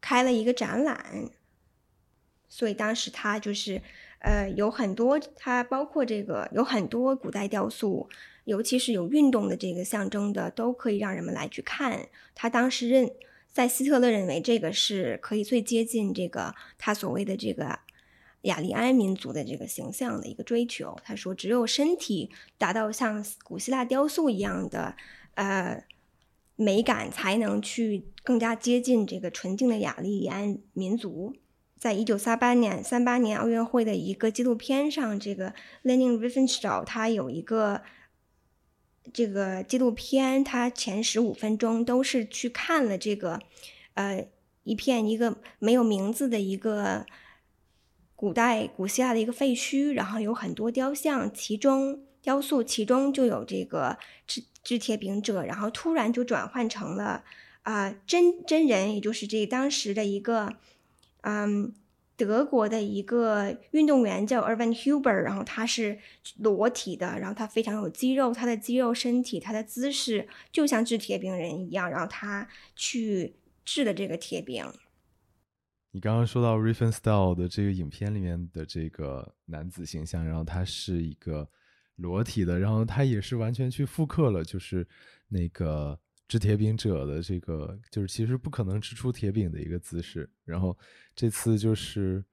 [0.00, 1.28] 开了一个展览，
[2.48, 3.82] 所以当时他就是
[4.20, 8.08] 呃有很多，他包括这个有很多古代雕塑，
[8.44, 12.08] 尤其是有运动的这个象征的，都可以让人们来去看。
[12.34, 13.10] 他当时认
[13.52, 17.80] 在希特勒认为这个是可以最接近这个他所谓的这个。
[18.44, 24.96] 雅利安民族的这个形象的一个追求，他说，只有身体达到像古希腊雕塑一样的
[25.34, 25.84] 呃
[26.56, 31.34] 美感，才能去更加接近这个纯净的雅利安民族。
[31.78, 35.52] 在一九三八年三八年奥运会的一个纪录片上，这个
[35.84, 37.82] Lenin Riefenstahl 他有一个
[39.12, 43.40] 这个纪录片，他前十五分钟都是去看了这个
[43.94, 44.26] 呃
[44.64, 47.06] 一片一个没有名字的一个。
[48.20, 57.24] 古代古希腊的一个废墟，然后有很多雕像，其中雕塑其中就有这个制制铁饼者，然后突然就转换成了
[57.62, 60.52] 啊真真人，也就是这当时的一个
[61.22, 61.72] 嗯
[62.20, 65.98] 德国的一个运动员叫 Erwin Huber，然后他是
[66.38, 74.64] 裸体的，然后他非常有肌肉，他的肌肉身体，他的姿势就像制铁饼人一样，然后他去制的这个铁饼。
[75.92, 81.48] 你刚刚说到 Riefenstahl 的这个影片里面的这个男子形象，然后他是一个
[81.96, 84.86] 裸体的，然后他也是完全去复刻了，就是
[85.28, 85.98] 那个
[86.30, 90.30] 制铁饼者的这个，就是其实不可能制出铁饼的一个姿势。
[90.44, 90.78] 然后
[91.16, 92.24] 这次就是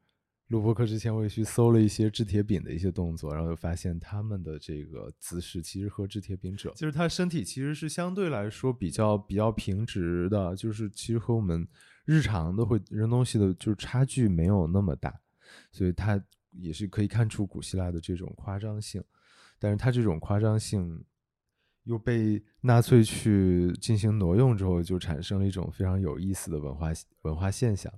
[0.49, 11.67] 录播课之前，我也去搜了一些制铁饼的一些动作，然后就发现他们的这个姿势其实和制铁饼者，就是他身体其实是相对来说比较比较平直的，就是其实和我们。
[12.07, 15.13] 日常的会扔东西的，就是差距没有那么大，
[15.73, 16.17] 所以它
[16.51, 19.03] 也是可以看出古希腊的这种夸张性，
[19.59, 21.03] 但是他这种夸张性
[21.87, 27.91] 又被纳粹去进行挪用之后，就产生了一种非常有意思的文化文化现象。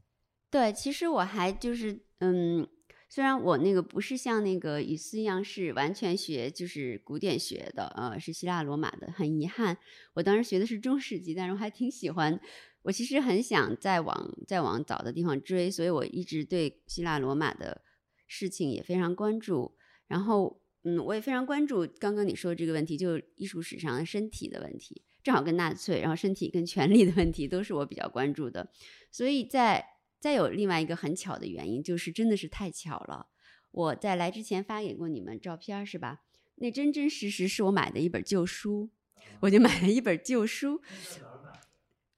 [0.50, 2.68] 对，其实我还就是嗯，
[3.10, 9.78] 虽然我那个不是像那个雨思一样是完全学就是古典学的，呃，是希腊罗马的，很遗憾，
[10.14, 12.40] 我当时学的是中世纪，但是我还挺喜欢。
[12.84, 17.82] 我其实很想再往再往早的地方追，所以我一直对希腊罗马的
[18.26, 19.76] 事情也非常关注。
[20.08, 20.62] 然后，
[20.96, 28.72] 嗯，我也非常关注刚刚你说的这个问题，就艺术史上的身体的问题，正好跟纳粹，然后身体跟权力的问题都是我比较关注的。
[29.12, 29.86] 所以在
[30.20, 33.28] 再有另外一个很巧的原因，就是真的是太巧了。
[33.72, 36.22] 我在来之前发给过你们照片是吧？
[36.56, 38.90] 那真真实实是我买的一本旧书，
[39.42, 40.82] 我就买了一本旧书。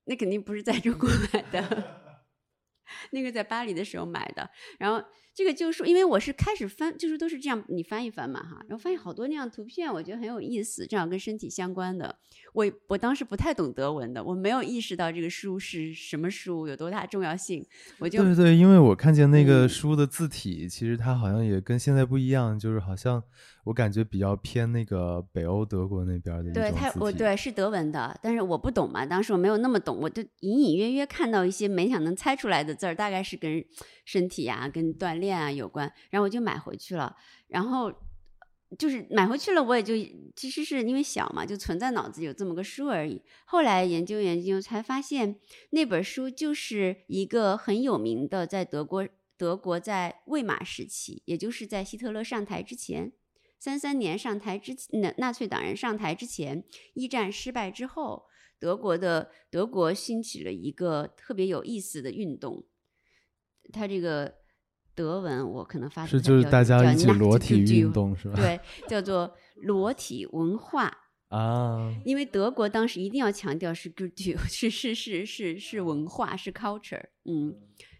[0.05, 2.01] 那肯定不是在中国买的，
[3.11, 4.49] 那个在巴黎的时候买的。
[4.79, 12.17] 然后这个旧书，因为我是开始翻，旧书都是这样，你翻一翻嘛哈，然后发现好多那样图片，我觉得很有意思，正好跟身体相关的。
[12.53, 17.65] 我我当时不太懂德文的，我没有意识到这个书是什么书，有多大重要性，
[17.99, 23.23] 我就对对，因为我看见那个嗯书的字体，其实它好像也跟现在不一样，就是好像
[23.63, 33.63] 我感觉比较偏那个北欧德国那边的对它，我对是德文的，但是我不懂嘛，当时我没有那么懂，我就隐隐约约看到一些勉强能猜出来的字儿，大概是跟
[34.03, 37.15] 身体啊、跟锻炼恋啊有关，然后我就买回去了，
[37.47, 37.93] 然后
[38.77, 39.93] 就是买回去了，我也就
[40.35, 43.21] 其实是因为小嘛，就存在脑子有这么个书而已。
[43.45, 49.07] 后来研究研究才发现，那本书就是一个很有名的，在德国
[49.37, 53.13] 德国在魏玛时期，也就是在希特勒上台之前。
[53.59, 56.63] 三三年上台之纳纳粹党人上台之前，
[56.95, 58.25] 一战失败之后，
[58.57, 62.65] 德国的德国兴起了一个特别有意思的运动。
[63.71, 64.40] 它这个
[65.01, 68.35] 德文我可能发是就是大家一起裸体运运，动是吧？
[68.35, 70.95] 对，叫做裸体文化。
[71.29, 77.03] 啊，因为德国当时一定要强调是 culture， 是是是是是文化，是 culture。
[77.25, 77.55] 嗯，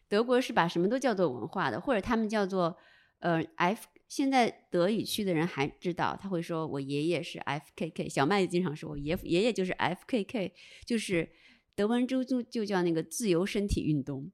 [0.07, 2.77] 德国是把什么都叫做文化的，或者他们叫做
[3.19, 3.87] 呃 F。
[4.07, 10.51] 现在德语区的人还知道，他会说我爷爷是 FKK，小麦也经常说我爷爷爷就是 FKK，
[10.85, 11.27] 就是
[11.75, 14.29] 德文州就就叫那个自由身体运动。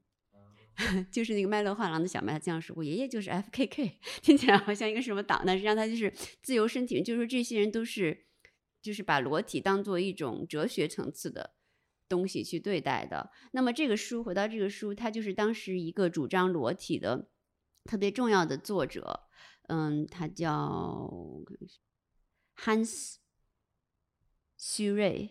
[1.10, 6.12] 就是那个麦乐画廊的小麦，他这样说：“我爷爷就是 FKK， 听起来好像一个什么党，但实际上他就是
[6.42, 8.26] 自由身体，就是说这些人都是，
[8.80, 11.56] 就是把裸体当做一种哲学层次的
[12.08, 13.30] 东西去对待的。
[13.52, 17.28] 那么这个书，回到这个书，他就是当时一个主张裸体的
[17.84, 19.28] 特别重要的作者，
[19.68, 21.10] 嗯，他叫
[22.56, 23.16] Hans
[24.56, 25.30] s u r e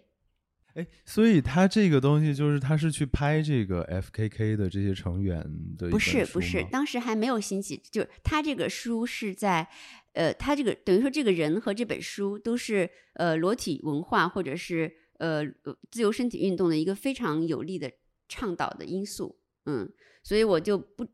[0.78, 5.44] 哎，所以他这个东西就是他是去拍这个 F.K.K 的这些成员
[5.76, 9.68] 的，不是不是，当时还没有兴起，就是他这个书是在，
[10.13, 15.44] 呃，他这个等于说这个人和这本书都是呃裸体文化或者是呃
[15.90, 17.92] 自由身体运动的一个非常有力的
[18.30, 19.36] 倡导的因素，
[19.66, 21.08] 嗯，所以我就不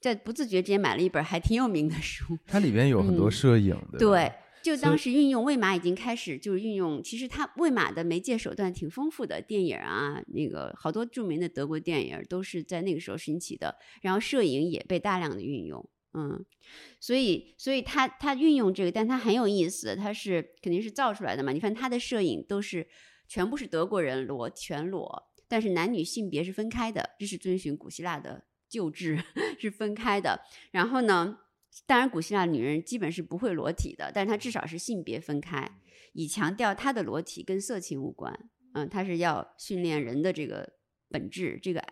[0.00, 4.32] 在不自觉之间买了一本还挺有名的书，它里边有很多嗯摄影的，对。
[4.64, 16.42] 就当时运用魏玛已经开始，就是运用，其实他魏玛的媒介手段挺丰富的，电影啊，那个好多著名的德国电影都是在那个时候兴起的，然后摄影也被大量的运用，嗯，
[16.98, 22.88] 所以所以他他运用这个，但他很有意思，他是肯定是造出来的嘛，你看他的摄影都是
[23.28, 29.22] 全部是德国人裸全裸，但是男女性别是分开的，这是遵循古希腊的旧制
[29.60, 31.40] 是分开的，然后呢？
[31.86, 35.68] 当然，古希腊女人基本是不会裸体的，但是她至少是性别分开，
[36.12, 38.32] 以强调她的裸体跟色情无关。
[38.74, 40.74] 嗯，她是要训练人的这个
[41.08, 41.84] 本质，这个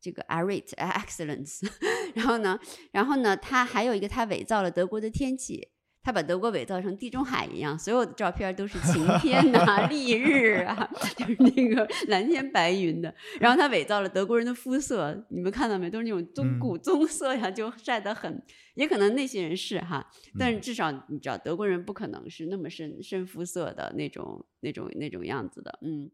[0.00, 1.66] 这个 arate excellence。
[2.14, 2.58] 然后呢，
[2.92, 5.68] 然后呢，她还有一个，她伪造了德国的天气，
[6.02, 13.14] 她把德国伪造成地中海一样，所有的照片都是晴天呐、 丽日啊， 就是那个蓝天白云的。
[13.38, 15.90] 然后他伪造了德国人的肤色，你们看到没？
[15.90, 18.42] 都是那种棕嗯古棕色呀，就晒得很。
[18.74, 26.10] 也可能那些人是哈，但是至少你知道德国人不可能是那么深深肤色的那种那种那种样子的，嗯，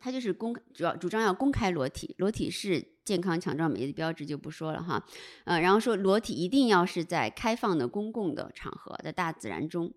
[0.00, 5.04] 他就是公主要主张要公开裸体，裸体是健康强壮美丽的标志就不说了哈，
[5.44, 9.92] 呃，然后说裸体一定要是在开放的公共的场合，在大自然中，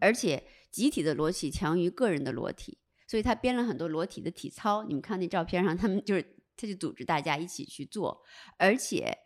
[0.00, 8.22] 而且集体的裸体强于个人的裸体，所以他编了很多裸体的体操，你们看那照片上，他们就是他就组织大家一起去做，
[8.58, 9.18] 而且。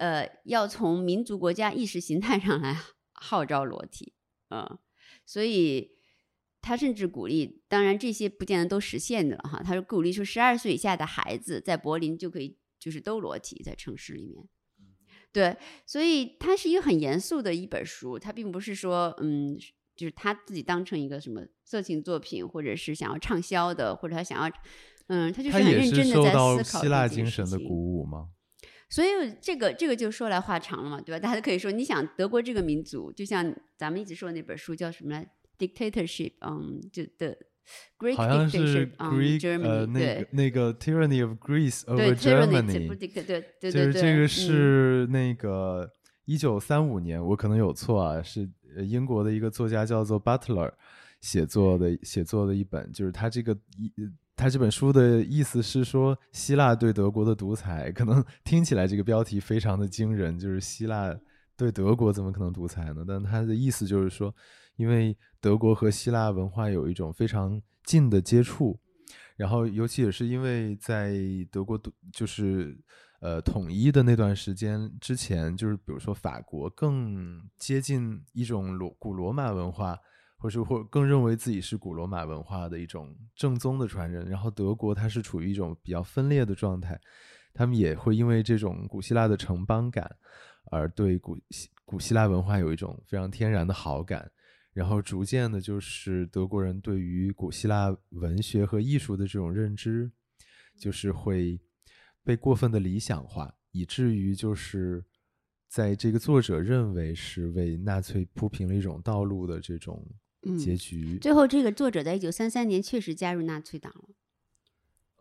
[0.00, 2.74] 呃，要从民族国家意识形态上来
[3.12, 4.14] 号召裸体，
[4.48, 4.78] 嗯，
[5.26, 5.90] 所以
[6.62, 9.62] 他甚至鼓励，当然这些不见得都实现的了哈。
[9.62, 14.42] 他说鼓励说，十二岁以下的孩子在柏林就可以就是都裸体在城市里面，
[15.32, 19.56] 对，所以它是一个很严肃的一本书，它并不是说嗯，
[19.94, 24.50] 就是他自己当成一个什么色情作品，或者是想要畅销的，或者他想要
[25.08, 28.30] 嗯，他就是很认真的在受到思考希腊精神的鼓舞吗？
[28.88, 29.08] 所以
[29.40, 31.20] 这个这个就说来话长了嘛，对吧？
[31.20, 37.36] 大家可以说，你想德国这个民族，就像咱们一直说的那本书叫什么来？Dictatorship，嗯，就的
[37.98, 45.90] Greek 好像是 Greek Germany，、呃那个那个 Tyranny of Greece over Germany，对对对就是，这个嗯是那个
[46.24, 50.72] 一九三五年，我可能有错啊，是呃英国的一个作家叫做 Butler
[51.20, 53.92] 写作的写作的一本，就是他这个一。
[54.36, 61.14] 他这本书的意思是说，希腊对德国的独裁，可能 听起来这个标题非常的惊人，就是希腊
[61.58, 63.04] 对德国怎么可能独裁呢？
[63.06, 64.34] 但他的意思就是说，
[64.80, 68.80] 因为德国和希腊文化有一种非常近的接触，
[69.36, 71.14] 然后尤其也是因为在
[71.50, 72.74] 德国独就是
[73.20, 79.98] 呃统一的那段时间之前，就是比如说法国更接近一种罗古罗马文化，
[80.38, 86.98] 或是或更认为自己是古罗马文化的一种正宗的传人，然后德国它是处于一种比较分裂的状态，
[87.52, 90.10] 他们也会因为这种古希腊的城邦感
[90.70, 91.36] 而对古
[91.84, 94.30] 古希腊文化有一种非常天然的好感。
[94.72, 100.10] 然后逐渐的，就是德国人对于古希腊文学和艺术的这种认知，
[100.78, 101.60] 就是会
[102.22, 105.04] 被过分的理想化，以至于就是
[105.68, 110.06] 在这个作者认为是为纳粹铺平了一种道路的这种
[110.58, 111.18] 结局。
[111.18, 114.08] 最后，这个作者在一九三三年确实加入纳粹党了。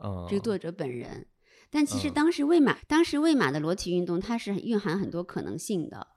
[0.02, 1.26] 嗯，这个作者本人，
[1.72, 6.08] 但其实当时魏玛，当时魏玛的裸体运动，它是蕴含很多可能性的。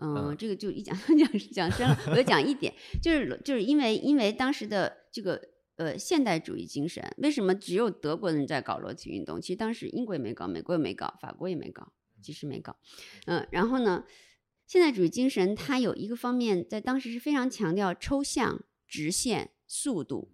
[0.00, 5.40] 嗯，这个就一讲 讲讲深了，我就讲一点，就是就是因为因为当时的这个
[5.76, 9.40] 呃现代主义精神，为什么只有德国人在搞裸体运动？
[9.40, 12.76] 其实当时英国也没搞，美国也没搞，法国也没搞，其实没搞。
[13.26, 14.04] 嗯，然后呢，
[14.66, 20.32] 现代主义精神它有一个方面在当时是非常强调抽象、直线、速度。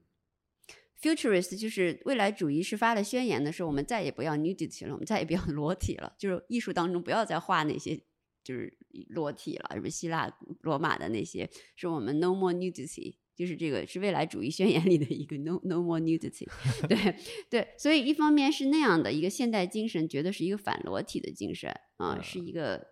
[1.01, 8.01] Futurist 就是未来主义是发了宣言的时候，我们再也不要 nudity 了，我们再也不要裸体了，就是艺术当中不要再画那些。
[8.49, 8.73] 就是
[9.11, 10.27] 裸体了，什么希腊、
[10.63, 16.49] 罗马的那些，是我们 no more nudity，就是这个是未来主义宣言里的一个 no no more nudity。
[16.89, 17.15] 对
[17.51, 22.87] 对，所以一方面是那样的一个现代精神，觉得是一个反裸体的精神啊，是一个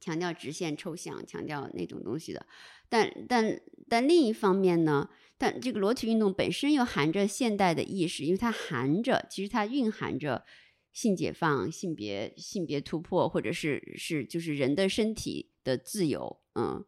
[0.00, 2.46] 强调直线抽象、强调那种东西的。
[2.88, 3.60] 但但
[3.90, 10.46] 但另一方面呢，但这个裸体运动本身又含着现代的意识，因为它含着，其实它蕴含着。
[10.92, 16.84] 性解放、性别性别突破，或者是是就是人的身体的自由，嗯，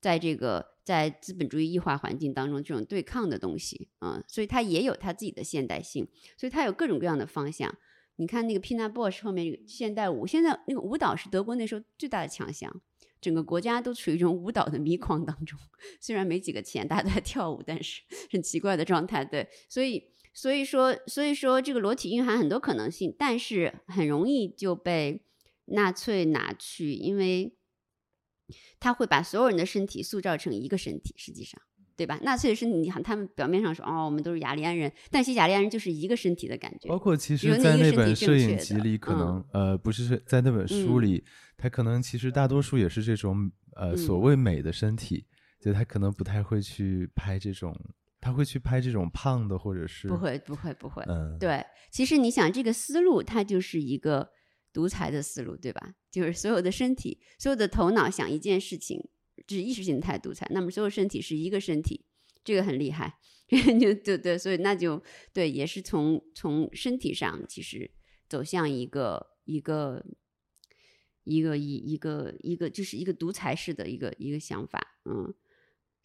[0.00, 7.74] 在这个在资本主义异化环境当中，这种对抗的东西，嗯，所以它也有它自己的现代性，所以它有各种各样的方向。
[8.16, 12.82] 你看那个 Pina Bausch 后面现代舞，现在那个舞蹈是德国那时候最大的强项，
[13.20, 15.58] 整个国家都处于一种舞蹈的迷狂当中。
[16.00, 19.24] 虽然没几个钱，大家都在跳舞，但是很奇怪的状态。
[19.24, 20.14] 对，所以。
[20.36, 25.22] 所以说，所以说这个裸体蕴含很多可能性，但是很容易就被
[25.64, 27.54] 纳粹拿去，因为
[28.78, 31.58] 他会把所有人的身体塑造成一个身体，实际上，
[31.96, 32.20] 对吧？
[32.22, 36.86] 纳粹的身体，你看他们表面上说哦，我们都是雅利安人，但其实雅利安人就是一个身体的感觉。
[36.86, 41.24] 包括其实，在那本摄影集里，可能呃，不是在那本书里，
[41.56, 45.24] 他可能其实大多数也是这种呃所谓美的身体，
[45.58, 47.74] 就他可能不太会去拍这种。
[48.26, 51.00] 他会去拍这种胖的，或者是不会，不会，不会。
[51.06, 51.64] 嗯，对。
[51.92, 54.28] 其实你想，这个思路它就是一个
[54.72, 55.94] 独裁的思路，对吧？
[56.10, 59.00] 就是所有的身体，所有的头脑想一件事情，
[59.48, 60.44] 是意识形态独裁。
[60.50, 62.04] 那么所有身体是一个身体，
[62.42, 63.16] 这个很厉害。
[63.48, 65.00] 就对对，所以那就
[65.32, 67.88] 对，也是从从身体上其实
[68.28, 70.04] 走向一个一个
[71.22, 75.32] 一个一一个一个就是一个独裁式的一个一个想法，嗯。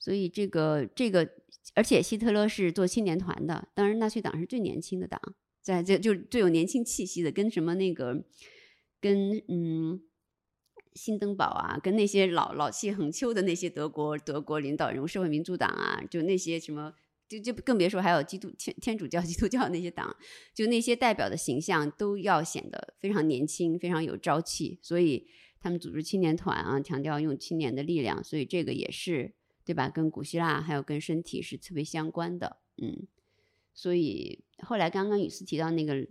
[0.03, 1.29] 所以这个这个，
[1.73, 5.19] 而且希特勒是做青年团的，当然纳粹党是最年轻的党，
[5.61, 8.25] 在这就最有年轻气息的，跟什么那个，
[8.99, 10.01] 跟嗯，
[10.93, 16.93] 辛登堡啊，跟那些老老气横秋的那些德国德国领导人，社会民主党啊，就那些什么，
[17.29, 20.13] 就就更别说还有基督天天主教 基督教那些党，
[20.53, 25.25] 就那些代表的形象都要显得非常年轻，非常有朝气，所以
[25.61, 29.35] 他们组织青年团啊，强调用青年的力量，所以这个也是。
[29.63, 29.89] 对吧？
[29.89, 33.07] 跟古希腊还有跟身体是特别相关的，嗯，
[33.73, 36.07] 所以后来刚刚雨思提到那个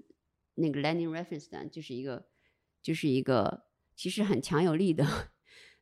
[0.55, 2.29] 那个 Lenin reference 呢，就是一个
[2.83, 5.33] 就是一个其实很强有力的，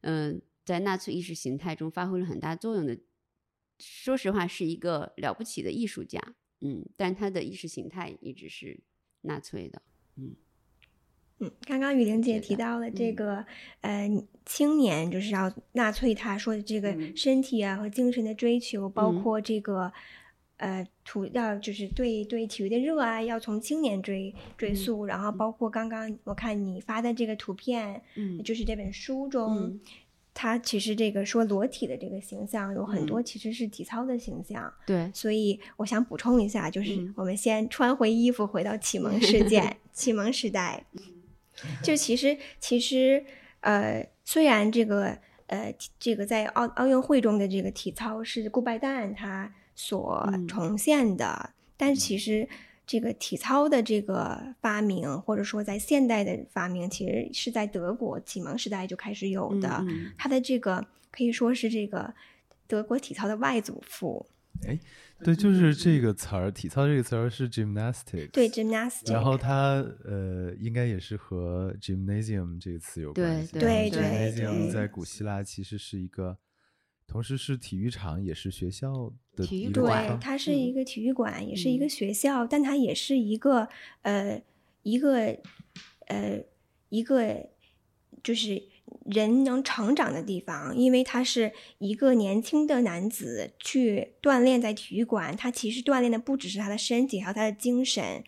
[0.00, 2.98] 嗯，在纳粹意识形态中发挥了很大作用的。
[3.78, 8.80] 说实话，是一个了不起的艺术家，嗯，但他的意识形态一直是
[9.20, 9.82] 纳粹的，
[10.16, 10.34] 嗯。
[11.40, 13.44] 嗯，刚刚雨玲姐提到了这个，
[13.82, 14.10] 呃，
[14.44, 19.92] 青年就是要纳粹他说的这个身体啊和精神的追求，包括这个，
[20.56, 29.78] 呃，土要就是对对体育的热爱要从青年追追溯，然后包括刚刚我看你发的这个图片，嗯，就是这本书中，
[30.34, 40.84] 他其实这个说裸体的这个形象有很多其实是体操的形象，对，所以我想补充一下，就是我们先穿回衣服，回到启蒙事件、 启蒙时代。
[41.82, 43.24] 就其实，其实，
[43.60, 52.48] 呃，虽然这个，呃，这个在奥奥运会中的这个体操是顾拜旦他所重现的，但其实
[52.86, 59.84] 这个体操的这个发明，或者说在现代的发明，其实是在德国启蒙时代就开始有的。
[60.16, 62.14] 它的这个可以说是这个
[62.66, 64.26] 德国体操的外祖父。
[64.66, 64.78] 哎，
[65.24, 73.52] 对，就是这个词儿，体操这个词儿是 gymnastics，对 gymnastics，然后它呃，应该也是和 gymnasium 这个词有关系。
[73.52, 74.00] 对对
[74.32, 76.36] ，gymnasium 在古希腊其实是一个，
[77.06, 83.68] 同时是体育场，也是学校的体育对，它是一个体育馆，也是一个学校，但它也是一个
[84.02, 84.42] 呃
[84.82, 85.36] 一个
[86.06, 86.42] 呃
[86.88, 87.48] 一个
[88.22, 88.62] 就是。
[89.06, 98.22] 人能成长的地方，因为他是一个年轻的男子去锻炼在体育馆，他其实锻炼的不只是他的身体，还有他的精神。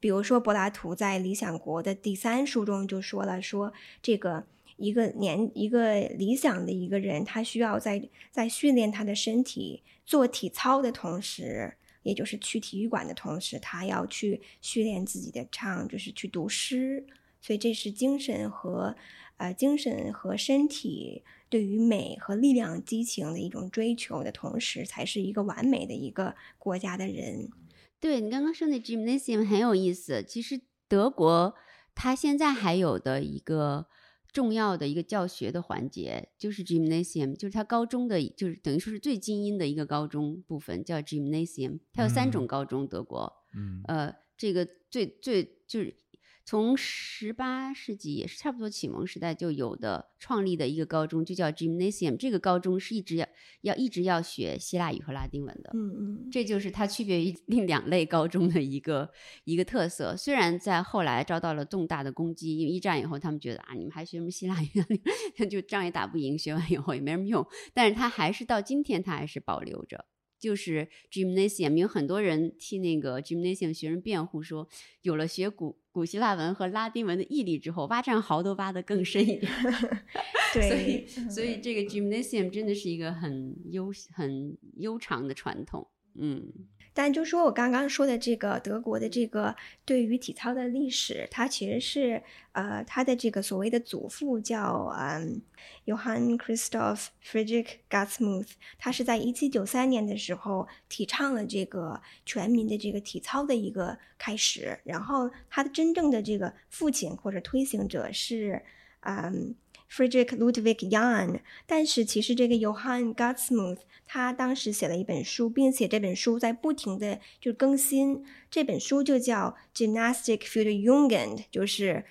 [0.00, 4.44] 比如说，柏拉图在《理想国》的第三书中就说了，说这个
[4.76, 17.06] 一个年一个理想的一个人，他需要在在训练他的身体做体操的同时，也就是去体育馆的同时，他要去训练自己的唱，就是去读诗。
[17.40, 18.96] 所以这是精神和。
[19.36, 27.50] 呃，精神和身体对于美和力量、激情的一种追求的同时，才是一个完美的一个国家的人。
[27.98, 30.22] 对你刚刚说那 gymnasium 很有意思。
[30.22, 31.54] 其实德国
[31.96, 33.86] 它现在还有的一个
[34.32, 41.80] 重要的一个教学的环节就是 gymnasium，就是它高中的，就是等于说是最精英的一个高中部分叫 gymnasium。
[41.92, 45.96] 它有三种高中，德国，嗯，呃，这个最最就是。
[46.44, 52.18] 从十八世纪也是差不多启蒙时代就有的创立的一个高中，就叫 Gymnasium。
[52.18, 53.26] 这个高中是一直要
[53.62, 55.70] 要一直要学希腊语和拉丁文的。
[55.72, 59.10] 嗯嗯，这就是它区别于另两类高中的一个
[59.44, 60.14] 一个特色。
[60.14, 64.68] 虽然在后来遭到了重大的攻击，因为一战以后他们觉得啊，你们还学什么希腊语，
[65.48, 67.46] 就仗也打不赢，学完以后也没什么用。
[67.72, 70.04] 但是它还是到今天，它还是保留着。
[70.38, 74.68] 就是 gymnasium，有很多人替那个 gymnasium 学生辩护，说
[75.00, 79.50] 有了学古古希腊文和拉丁文的毅力之后，挖战壕都挖得更深一点。
[80.52, 85.86] 对，所以所以这个 gymnasium 真的是一个很悠很悠长的传统。
[86.16, 86.52] 嗯。
[86.94, 92.22] 但就说我刚刚说的这个德国的这个对于体操的历史，它其实是
[92.52, 95.42] 呃，他的这个所谓的祖父叫嗯
[95.84, 108.62] ，Johann Christoph Friedrich Gutsmuth，他是在一七九三年的时候提倡了这个全民的这个体操的一个开始，然后他的真正的这个父亲或者推行者是
[109.00, 109.54] 嗯。
[109.94, 118.24] Friedrich Ludwig Jahn，但是其实这个 Johann g o t s m u t h 他当时写了一本书，并且这本书在不停的就更新。
[118.50, 122.04] 这本书就叫 Gymnastic for the Jugend，就是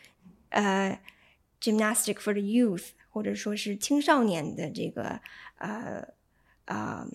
[0.50, 0.98] 呃
[1.60, 5.20] Gymnastic for the Youth，或者说是青少年的这个
[5.58, 6.08] 呃
[6.66, 7.06] 呃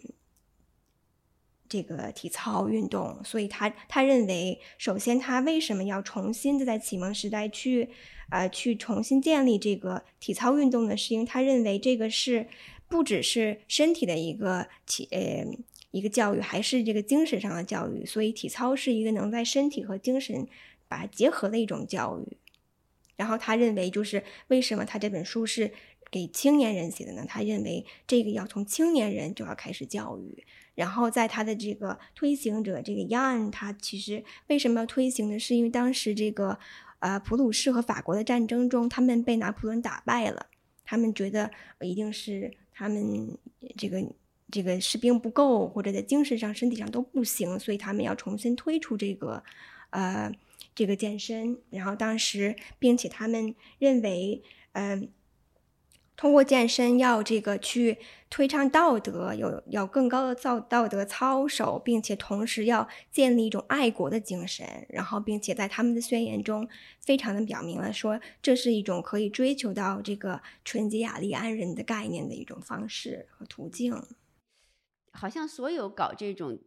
[1.66, 3.24] 这个体操运动。
[3.24, 7.88] 所以他他认为，首先他为什么要重新的在启蒙时代去。
[8.30, 12.46] 呃，去重新建立这个体操运动呢，是因为他认为这个是
[12.86, 15.46] 不只是身体的一个体呃
[15.90, 18.04] 一个教育，还是这个精神上的教育。
[18.04, 20.46] 所以体操是一个能在身体和精神
[20.88, 22.36] 把结合的一种教育。
[23.16, 25.72] 然后他认为，就是为什么他这本书是
[26.10, 27.24] 给青年人写的呢？
[27.26, 30.44] 他认为这个要从青年人就要开始教育。
[30.74, 35.38] 然后在他的这个推行者这个 Yan，他其实为什么要推行呢？
[35.38, 36.58] 是因为当时这个。
[37.00, 40.46] 呃，普鲁士和法国的战争中，他们被拿破仑打败了。
[40.84, 43.38] 他们觉得一定是他们
[43.76, 44.02] 这个
[44.50, 49.42] 这个士兵不够，或者在精神上、身体上都不行，所以他们要重新推出这个
[49.90, 50.32] 呃
[50.74, 51.58] 这个健身。
[51.70, 54.42] 然后当时，并且他们认为，
[54.72, 55.10] 嗯。
[56.18, 57.96] 通过健身要这个去
[58.28, 73.94] 推倡道德，有要更高的造道德操守，并且同时要建立一种爱国的精神，然后并且在他们的宣言中非常的表明了说这是一种可以追求到这个纯洁雅利安人的概念的一种方式和途径。
[75.12, 76.58] 好像所有搞这种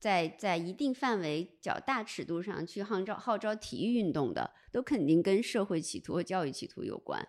[0.00, 7.28] 在在一定范围较大尺度上去号召号召体育运动的，都肯定跟社会企图和教育企图有关。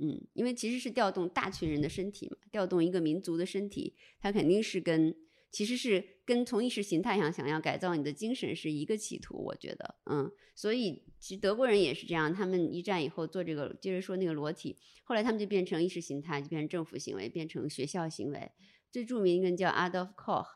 [0.00, 5.14] 嗯，因为其实是调动大群人的身体嘛，调动一个民族的身体，它肯定是跟
[5.50, 18.50] 其实是跟从意识形态上想要改造你的精神是一个企图，我觉得，嗯，所以其实德国人也是这样，他们一战以后做这个，接着说那个裸体，后来他们就变成意识形态，就变成政府行为，变成学校行为。
[18.90, 20.46] 最著名一个人叫 Adolf Koch，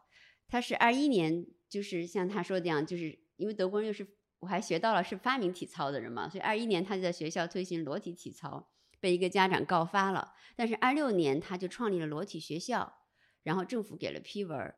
[0.49, 4.05] 他是二一年，就是像他说的这样，就是因为德国人又是
[4.41, 8.68] 我还学到了是发明体操的人嘛，所以二一年他就在学校推行裸体体操。
[9.01, 13.05] 被一个家长告发了，但是二六年他就创立了裸体学校，
[13.43, 14.75] 然后政府给了批文，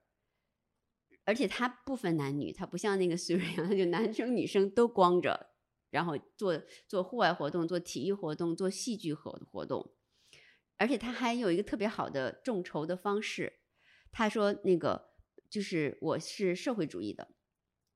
[1.25, 5.51] 而且他不分男女，他不像那个苏瑞阳，他 就男生女生都光着，
[5.91, 9.95] 然后做做户外活动，做体育活动，做戏剧活活动，
[10.77, 13.61] 而且他还有一个特别好的众筹的方式，
[14.13, 15.11] 他说那个
[15.49, 17.29] 就是我是社会主义的，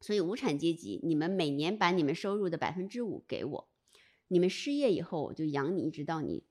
[0.01, 3.74] 所以无产阶级，你们每年把你们收入的百分之五给我，
[4.29, 6.45] 你们失业以后我就养你，一直到你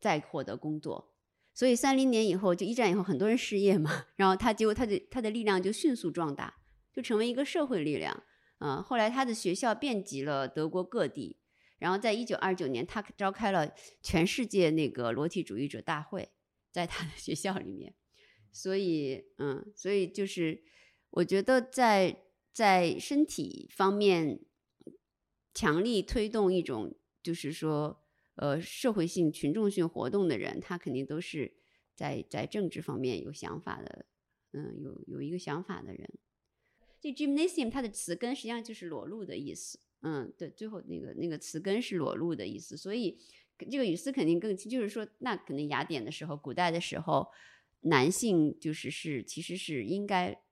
[0.00, 1.14] 再获得工作。
[1.52, 6.62] 所以三零年以后，就一战以后，很多人失业嘛，然后他结果他的他的力量就迅速壮大，
[6.92, 8.24] 就成为一个社会力量。
[8.58, 11.36] 嗯，后来他的学校遍及了德国各地，
[11.78, 13.72] 然后在一九二九年，他召开了
[14.02, 16.30] 全世界那个裸体主义者大会，
[16.72, 17.94] 在他的学校里面。
[18.50, 20.62] 所以，嗯，所以就是
[21.10, 24.40] 我觉得在在身体方面
[25.52, 26.94] 强力推动一种，
[27.24, 28.00] 就是说。
[28.36, 31.54] 呃，社会性、群众性活动的人，他肯定都是
[31.94, 34.06] 在在政治方面有想法的，
[34.50, 36.18] 嗯，有有一个想法的人。
[37.00, 43.16] 这 gymnasium 它的词根实际上就是裸露的意思，嗯，对，最后那个那个词根是裸露的意思，所以
[43.70, 47.28] 这个语思肯定更清，就是说，那可能雅典的时候，古代的时候，
[47.82, 50.42] 男性就是是其实是应该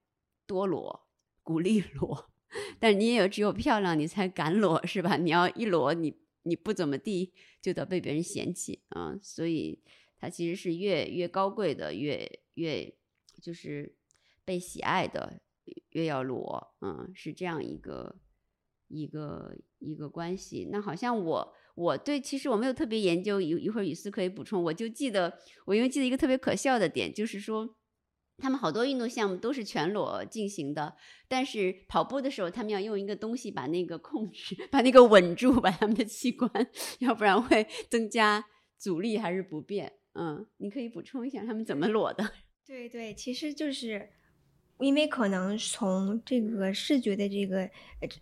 [0.46, 1.08] 多裸，
[1.42, 2.30] 鼓励裸，
[2.78, 5.16] 但你也有只有漂亮你才敢裸，是吧？
[5.16, 6.22] 你要一裸你。
[6.44, 9.18] 你不怎么地，就得被别人嫌弃啊！
[9.22, 9.80] 所以
[10.18, 12.94] 他其实是越越高贵的，越越
[13.40, 13.94] 就是
[14.44, 15.40] 被喜爱的，
[15.90, 18.16] 越要裸，嗯，是这样一个
[18.88, 20.68] 一个一个关系。
[20.70, 24.62] 那好像我我对其实我没有特别研究，一一会儿雨思可以补充。
[24.62, 27.76] 我就记得我因为记得一个特别可笑的点，就是说。
[28.38, 30.96] 他们好多运动项目都是全裸进行的，
[31.28, 36.50] 但是跑步的时候，他们要用一个东西把那个控制，把那个稳住，把他们的器官，
[37.00, 38.44] 要不然会增加
[38.78, 39.92] 阻力还是不便。
[40.14, 42.32] 嗯，你可以补充一下他们怎么裸的？
[42.66, 44.08] 对对，其实就是
[44.78, 47.70] 因为可能从这个视觉的这个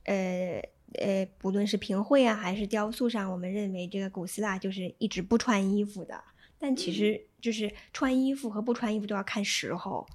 [0.05, 0.63] 呃
[0.99, 6.23] 呃，不论是评绘啊还是雕塑上，我们认为这个古希腊就是一直不穿衣服的。
[6.61, 10.07] 但其实就是穿衣服和不穿衣服都要看时候，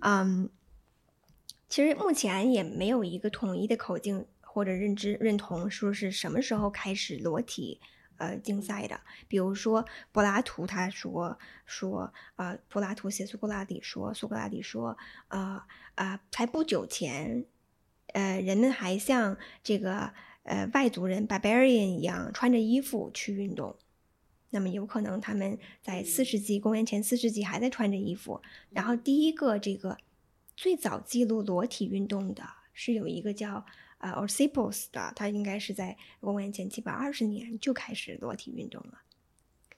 [0.00, 0.50] 嗯，
[1.68, 7.80] 其实目前也没有一个统一的口径或者认知认同，说是什么时候开始裸体
[8.18, 9.00] 呃竞赛的。
[9.26, 15.62] 比如说柏拉图他说说呃，柏拉图写苏格拉底说，苏格拉底说，呃
[15.94, 17.46] 呃，才不久前，
[18.08, 23.74] 呃，人们还像这个呃外族人 barbarian 一样穿着衣服去运动。
[24.50, 28.40] 那么有可能他们在四世纪，公元前四世纪还在穿着衣服。
[28.70, 29.98] 然后第一个这个
[30.56, 32.42] 最早记录裸体运动的
[32.72, 33.66] 是有一个叫
[33.98, 39.00] 呃 o r s i p o s 的，他应该是在公元前七百二十年就开始裸体运动了。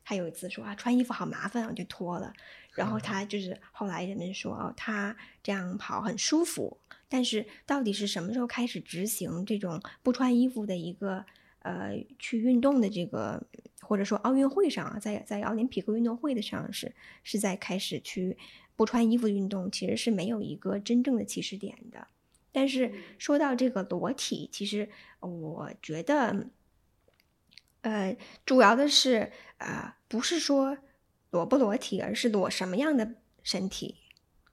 [0.05, 2.33] 他有一次说啊，穿衣服好麻烦，我就脱了。
[2.75, 6.79] 然后他就是后来人们说哦，他这样跑很舒服。
[7.09, 11.25] 但是到底是什么时候开始执行这种不穿衣服的一个？
[11.69, 13.47] 呃，去运动的这个，
[13.83, 18.39] 或者说奥运会上啊，在在奥林匹克运动会的上是是在开始去
[18.75, 22.07] 不穿衣服运动，其实是没有一个真正的起始点的。
[22.53, 24.89] 但是说到这个裸体，其实
[25.21, 26.47] 我觉得，
[27.83, 28.17] 呃，
[28.47, 30.79] 主要的是啊，不是说
[31.31, 33.97] 裸不裸体，而是裸什么样的身体。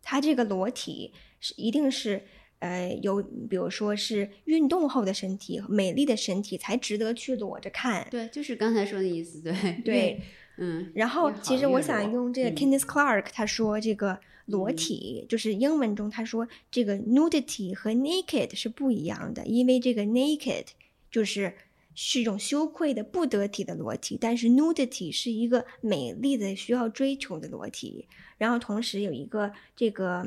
[0.01, 2.27] 它这个裸体是一定是。
[2.59, 8.07] 呃，有比如说是运动后的身体，美丽的身体才值得去裸着看。
[8.09, 9.41] 对，就是刚才说的意思。
[9.41, 9.53] 对
[9.83, 10.21] 对，
[10.57, 10.91] 嗯。
[10.95, 20.65] 然后，其实我想用这个 Kenneth Clark，他说这个裸体就是英文中他说这个 nudity 和 naked 是不一样的，因为这个 naked
[21.11, 21.53] 就是
[21.95, 28.07] 是一种羞愧的、不得体的裸体，但是 nudity 是一个美丽的、需要追求的裸体。
[28.37, 30.23] 然后同时有一个这个。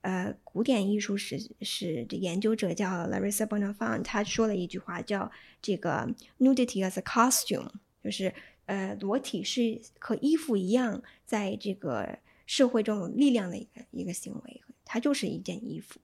[0.00, 6.08] 呃，古典艺术史史的研究者叫 Larissa Bonafont，他说了一句话，叫这个
[6.38, 7.68] nudity as a costume，
[8.02, 8.32] 就是
[8.66, 15.98] 呃，裸体是和衣服一样，在这个社会中有力量的一个一个行为，它就是一件衣服。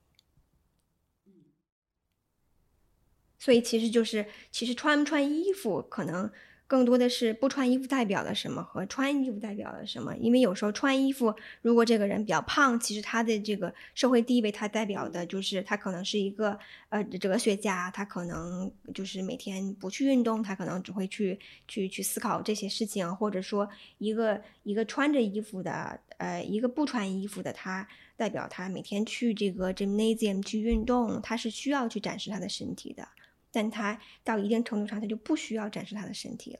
[3.39, 6.31] 所以其实就是，其实穿不穿衣服可能。
[6.67, 10.17] 更多的是不穿衣服代表了什么和穿衣服代表了什么？
[10.17, 11.31] 因为有时候穿衣服，
[11.61, 16.57] 如果这个人比较胖，其实他的这个社会地位，他代表的就是他可能是一个
[16.89, 23.69] 呃哲学家，他可能就是每天不去运动，他可能只会去去去思考这些事情，或者说
[23.99, 33.07] 一个一个穿着衣服的，呃，一个不穿衣服的，他代表他每天去这个 gymnasium 去运动，他是需要去展示他的身体的。
[33.55, 36.59] 但他到一定程度上，他就不需要展示他的身体了。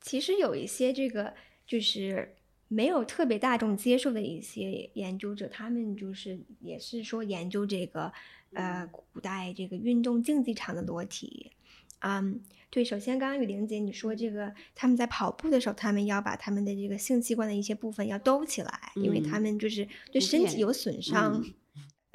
[0.00, 1.32] 其实有一些这个
[1.64, 2.34] 就是
[2.66, 8.12] 没有特别大众接受的一些研究者，他们就是也是说研究这个
[8.52, 11.52] 呃古代这个运动竞技场的裸体。
[12.00, 21.40] 嗯，对，首先刚刚雨玲姐你说这个他们在跑步的时候，他们要把他们的这个性器官的一些部分要兜起来，因为他们就是对身体有损伤。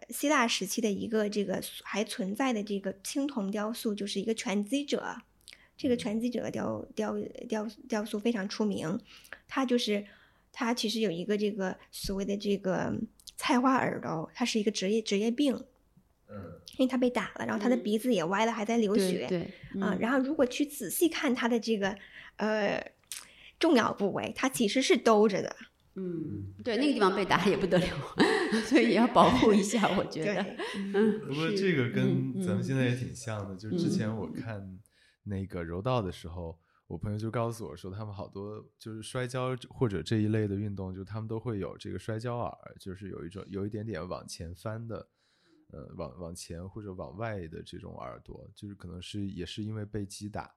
[0.09, 5.15] 希腊时期的一个这个还存在的这个青铜雕塑，就是一个拳击者。
[5.77, 7.15] 这个拳击者雕雕
[7.47, 8.99] 雕雕塑非常出名，
[9.47, 10.05] 他就是
[10.51, 12.93] 他其实有一个这个所谓的这个
[13.37, 15.55] 菜花耳朵，他是一个职业职业病，
[16.27, 16.35] 嗯，
[16.77, 17.83] 因为他被打了，然后他的嗯。
[17.83, 19.43] 鼻子也歪了，还在流血，对。
[19.81, 19.99] 啊、嗯。
[20.01, 21.95] 然后如果去仔细看他的这个
[22.35, 22.91] 呃
[23.57, 25.55] 重要部位，他其实是兜着的，
[25.99, 27.85] 嗯，对，那个地方被打也不得了，
[28.65, 30.41] 所以也要保护一下，我觉得。
[30.93, 33.91] 嗯，不过这个跟嗯咱们现在也挺像的，就是之嗯。
[33.91, 34.79] 前我看
[35.23, 45.09] 那个柔道的时候，我朋友就告诉我说，他们好多就是摔跤或者这一类的运动，就他们都会有这个摔跤耳，就是有一种有一点点往前翻的，
[45.71, 50.51] 呃，往往前或者往外的这种耳朵，就是可能是也是因为被击打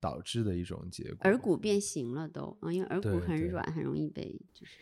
[0.00, 1.18] 导致的一种结果。
[1.22, 4.22] 耳骨变形了都，嗯，因为耳骨很软，很容易被
[4.54, 4.72] 就是。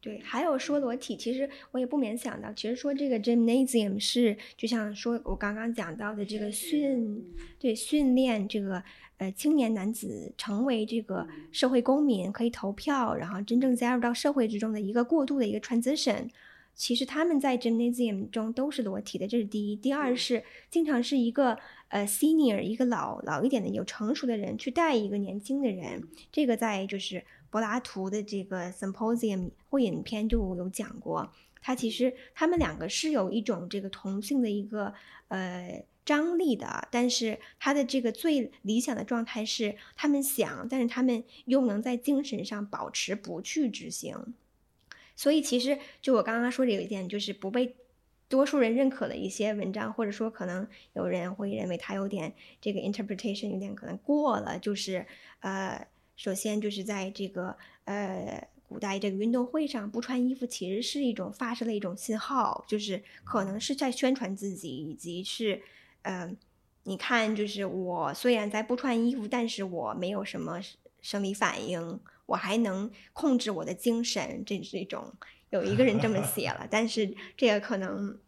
[0.00, 7.24] 对，还有说裸体，其实我也不免想到，其实说这个 gymnasium 是就像说我刚刚讲到的这个训，
[7.58, 8.80] 对训练这个
[9.16, 16.28] 呃青年男子成为这个社会公民，可以投票，然后真正加入到社会之中的一个过渡的一个 transition。
[16.76, 19.74] 其实他们在 gymnasium 中都是裸体的，这是第一。
[19.74, 31.32] 第二是经常是一个呃 senior 一个老老一点的有成熟的人去带一个年轻的人，这个在就是柏拉图的这个 Symposium 会影片就有讲过，
[31.62, 34.92] 他其实他们两个是有一种这个同性的一个
[35.28, 44.34] 呃张力的，但是他的这个最理想的状态是他们想，但是他们又能在精神上保持不去执行。
[45.16, 47.74] 所以其实就我刚刚说的有一点，就是不被
[48.28, 55.06] 多数人认可的一些文章，或者说可能有人会认为他有点这个 interpretation 有点可能过了，就是
[55.40, 65.62] 呃，首先就是在这个呃古代这个运动会上不穿衣服，其实是一种发射了一种信号，就是可能是在宣传自己，以及是
[66.02, 66.30] 呃，
[66.82, 70.60] 你看，就是我虽然在不穿衣服，但是我没有什么
[71.00, 75.14] 生理反应，我还能控制我的精神，这是一种
[75.50, 78.18] 有一个人这么写了，但是这个可能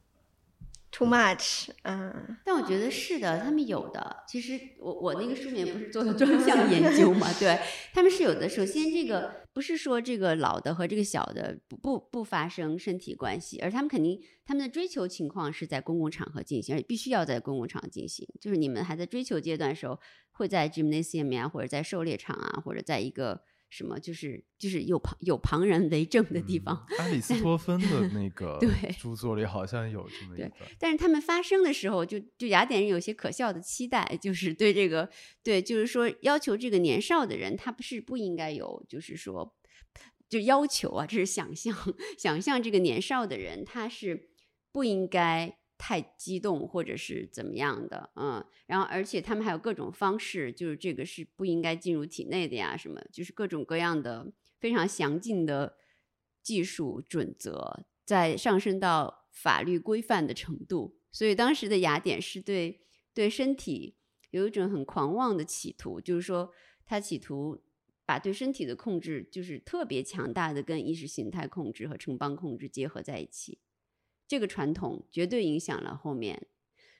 [0.91, 2.37] too much，嗯。
[2.45, 4.25] 但我觉得是的，他们有的。
[4.27, 7.33] 其实我我那个书里面不是做了专项研究嘛？
[7.39, 7.59] 对，
[7.93, 8.49] 他们是有的。
[8.49, 18.27] 首先，这个不是说这个老的和这个小的不不不发生身体关系，而他们肯定他们的追求情况是在公共场合进行，而且必须要在公共场合进行。
[18.41, 19.99] 就是你们还在追求阶段的时候，
[20.33, 26.87] 会在 gymnasium 呀，或者在狩猎场啊，或者在一个什么就是就是有旁有旁人为证的地方。
[26.91, 28.69] 嗯阿里斯 托芬的那个对
[28.99, 30.71] 著作里好像有这么一对段。
[30.79, 35.09] 但是他们发生的时候就，就雅典人有些可笑的期待，就是对这个，
[35.43, 39.55] 对，就是说要求这个年少的人，他不是不应该有，就是说，
[40.29, 41.75] 就要求啊，这是想象，
[42.19, 44.31] 想象这个年少的人他是
[44.73, 55.79] 不应该太激动或者是怎么样的，嗯，然后而且他们还有各种方式，就是这个是不应该进入体内的呀，什么，就是各种各样的非常详尽的
[56.43, 60.99] 技术准则，在上升到法律规范的程度。
[61.11, 62.83] 所以当时的雅典是对
[63.15, 63.97] 对身体
[64.33, 66.53] 有一种很狂妄的企图，就是说
[66.85, 67.63] 他企图
[68.05, 73.59] 把对身体的控制，就是特别强大的跟意识形态控制和城邦控制结合在一起。
[74.31, 76.47] 这个传统绝对影响了后面，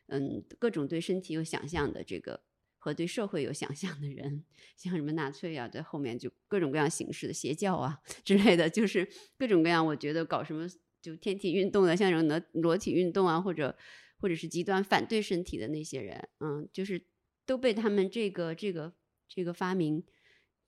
[0.09, 2.43] 嗯，各种对身体有想象的这个
[2.77, 4.45] 和对社会有想象的人，
[4.77, 9.09] 像什么纳粹啊，在后面就各种各样形式的邪教啊 之类的，就是
[9.39, 10.67] 各种各样，我觉得搞什么
[11.01, 13.79] 就天体运动的，像什么裸裸体运动啊，或者
[14.19, 17.07] 或者是极端反对身体的那些人，嗯，就是
[17.47, 18.93] 都被他们这个这个
[19.29, 20.03] 这个发明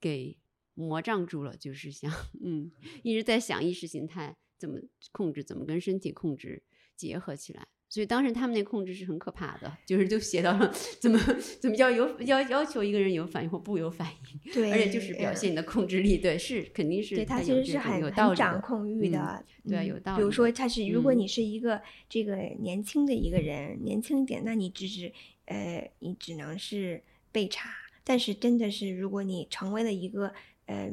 [0.01, 0.39] 给
[0.75, 2.09] 魔障住了，就是想
[2.41, 2.71] 嗯
[3.03, 4.79] 一直在想意识形态怎么
[5.11, 6.63] 控制，怎么跟身体控制
[6.95, 7.67] 结合起来。
[7.89, 11.19] 所以当时他们那控制是很可怕的，就是就写到了怎么
[11.61, 25.13] 怎么叫有要要求一个人有反应或不有反应，对，而且就是表嗯现你的控制力，对，是肯定是对，它它其实是很很有道理的掌控欲嗯的，对有道理比如说，他是如果嗯你是一个这个年轻的一个人，年轻一点，那你只是
[25.47, 27.03] 呃，你只能是
[27.33, 27.69] 被查。
[28.05, 30.33] 但是真的是，如果你成为了一个
[30.65, 30.91] 呃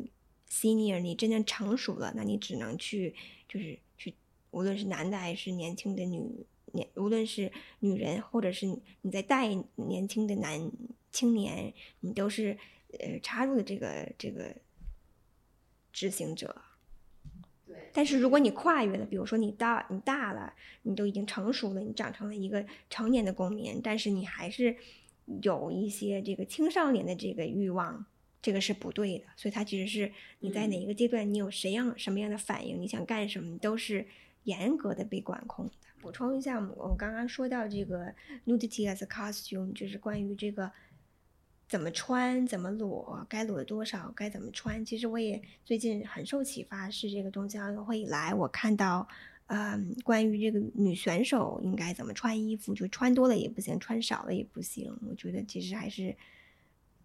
[0.52, 3.16] senior，你真正成熟了，那你只能去
[3.50, 4.14] 就是去，
[4.52, 8.68] 无论是男的还是年轻的女年，无论是女人或者是
[9.02, 10.72] 你在带年轻的男
[11.12, 12.56] 青年，你都是
[13.00, 14.56] 呃插入的这个这个
[15.92, 16.56] 执行者。
[17.66, 24.76] 对但是如果你跨越了，比如说你大你大了，你都已经成熟了，你长成了一个成年的公民，但是你还是
[25.42, 28.06] 有一些这个青少年的这个欲望，
[28.42, 29.26] 这个是不对的。
[29.36, 34.06] 所以它其实是你在哪一个阶段，你有谁样什么样的反应，你想干什么，你都是
[34.44, 35.72] 严格的被管控的。
[36.02, 38.14] 补充一下，我刚刚说到这个
[38.46, 40.72] nudity as a costume，就是关于这个
[41.68, 44.84] 怎么穿、怎么裸、该裸多少、该怎么穿。
[44.86, 49.06] 其实我也最近很受启发，是这个东京奥运会以来，我看到，
[49.48, 54.98] 嗯，关于这个女选手应该怎么穿衣服，就穿多了也不行，穿少了也不行。
[55.06, 56.16] 我觉得其实还是，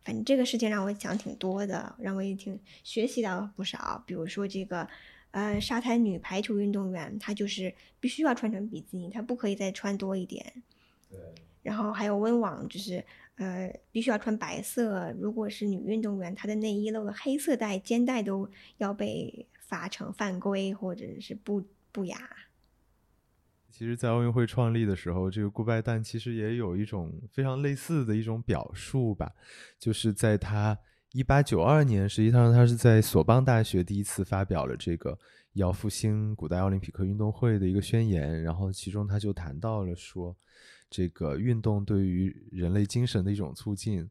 [0.04, 4.04] 反正这个事情让我想挺多的，让我也挺学习到不少。
[4.06, 4.86] 比如说这个。
[5.36, 10.62] 呃，沙滩女排球运动员，她就是必须要穿成比基尼，她不可以再穿多一点。
[11.10, 11.18] 对。
[11.60, 15.12] 然后还有温网，就是呃，必须要穿白色。
[15.18, 22.16] 如果是女运动员，她的内衣露了黑色带、肩带，都要被罚成犯规或者是不不雅。
[23.76, 29.32] 其实，在奥运会创立的时候，这个顾拜旦其实也有一种非常类似的一种表述吧，
[29.80, 30.78] 就是在他。
[31.10, 35.16] 一八九二年，实际上他是在索邦大学第一次发表了这个
[35.52, 40.36] 要复兴古代奥林匹克运动会的一个宣言，然后其中他就谈到了说，
[40.90, 44.08] 这个运动对于人类精神的一种促进。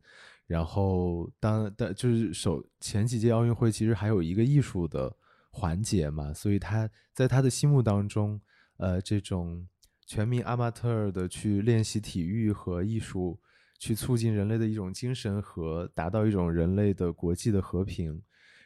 [0.47, 5.13] 然后当的就是首前几届奥运会其实还有一个艺术的
[5.51, 8.39] 环节嘛，所以他在他的心目当中，
[8.83, 9.67] 呃，这种
[10.05, 13.39] 全民阿马特尔的去练习体育和艺术。
[13.79, 18.21] 去促进人类的一种精神和达到一种人类的国际的和平，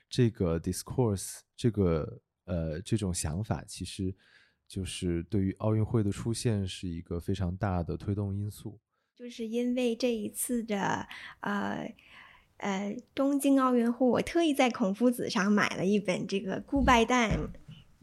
[0.07, 4.15] 这个 discourse，这个呃这种想法，其实
[4.67, 8.79] 就是对于奥运会的出现是一个非常大的推动因素。
[9.15, 11.07] 就是因为这一次的
[11.39, 11.91] 呃
[12.57, 17.49] 呃东京奥运会，我特意在孔夫子上买了一本这个顾拜旦，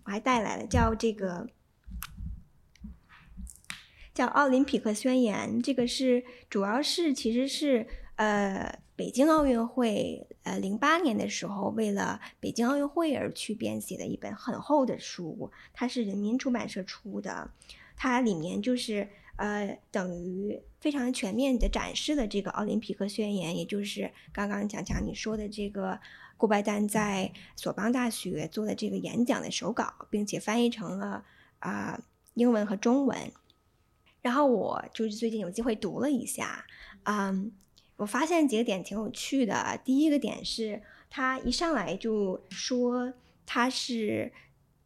[0.03, 1.49] 我还带来了叫这个。
[4.15, 7.85] 叫《奥林匹克宣言》，这个是主要是其实是
[8.15, 17.51] 呃北京奥运会呃零八年的时候为了北京奥运会而去编写的一本很厚的书，它是人民出版社出的，
[17.97, 25.99] 它里面就是呃等于非常全面的展示了这个奥林匹克宣言，也就是刚刚强强你说的这个
[26.37, 31.25] 顾拜旦在索邦大学做的这个演讲的手稿，并且翻译成了
[31.59, 32.01] 啊
[32.35, 33.33] 英文和中文。
[34.25, 36.65] 然后我就是最近有机会读了一下，
[37.03, 37.53] 嗯，
[37.97, 39.79] 我发现几个点挺有趣的。
[39.85, 43.13] 第一个点是他一上来就说
[43.45, 44.33] 他是，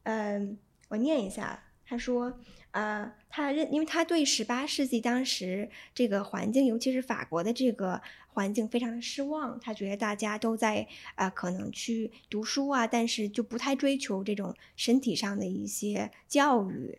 [0.02, 0.58] 嗯，
[0.88, 2.36] 我念一下，他说，
[2.72, 16.98] 呃，他认，因为他对十八世纪当时这个环境，尤其是法国的这个环境非常的失望，他觉得大家都在啊，可能去读书啊，但是就不太追求这种身体上的一些教育。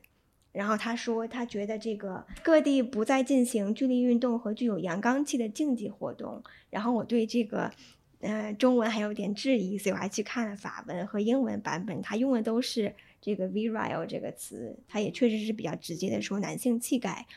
[0.52, 6.44] 然后他说，他觉得这个各地不再进行剧烈运动和具有阳刚气的竞技活动。
[6.72, 7.72] 然后我对这个，
[8.20, 17.28] 呃，中文还有点质疑，所以我还去看了法文和英文版本，他用的都是这个 virile 这个词，他也确实是比较直接的说男性气概。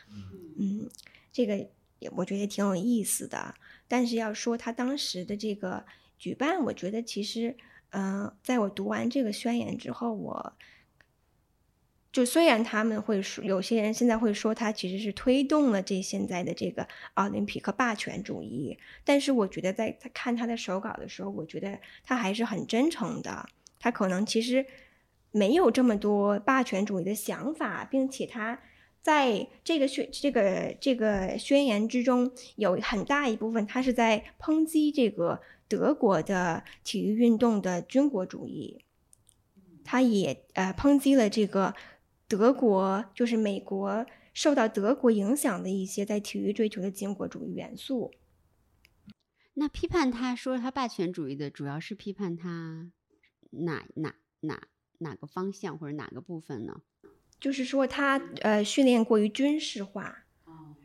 [0.57, 0.89] 嗯，
[1.31, 1.55] 这个
[1.99, 3.53] 也我觉得挺有意思的。
[3.87, 5.85] 但是要说他当时的这个
[6.17, 7.55] 举办，我觉得其实，
[7.91, 10.53] 嗯，在我读完这个宣言之后，我。
[12.13, 23.49] 就虽然他们会说，有些人现在会说他其实是推动了这现在的这个奥林匹克霸权主义，但是我觉得在他看他的手稿的时候，我觉得他还是很真诚的。
[23.79, 24.63] 他可能其实
[25.31, 28.59] 没有这么多霸权主义的想法，并且他
[29.01, 38.85] 在这个宣这个这个宣言之中有很大一部分，他是在抨击这个德国的体育运动的军国主义，
[39.83, 41.73] 他也呃抨击了这个。
[42.35, 48.11] 德国就是美国受到德国影响的一些在体育追求的军国主义元素。
[49.53, 52.91] 那批判他说他霸权主义的，主要是批判他
[53.51, 54.67] 哪哪哪
[54.97, 56.81] 哪个方向或者哪个部分呢？
[57.39, 60.25] 就是说他呃训练过于军事化。
[60.45, 60.75] 哦，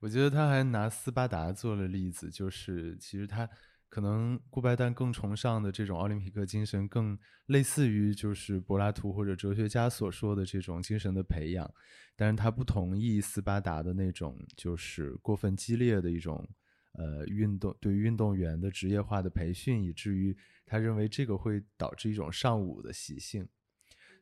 [0.00, 3.50] 我觉得他还拿斯巴达做了例子，就是其实他。
[3.94, 7.16] 可能顾拜旦更崇尚的这种奥林匹克精神，更
[7.46, 11.72] 类似于就是柏拉图或者哲学家所说的这种精神的培养，
[12.16, 16.44] 但是他不同意斯巴达的那种就是过分激烈的一种
[16.94, 20.36] 呃运动对于运动员的职业化的培训，以至于
[20.66, 23.48] 他认为这个会导致一种尚武的习性，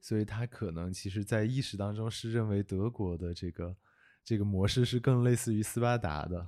[0.03, 3.75] 所以他可能其实在意识当中是认为德国的这个
[4.23, 6.45] 这个模式是更类似于斯巴达的。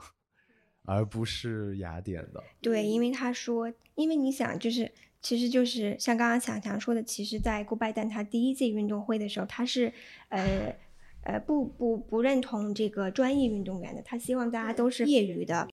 [0.85, 9.93] 而不是雅典的，对，因为他说，因为你想，就是，其实就是像刚刚强强说的，其实，在顾拜旦他第一届运动会的时候，他是，
[10.29, 10.77] 呃，
[11.23, 15.69] 呃，不不不认同这个专业运动员的，他希望大家都是业余的，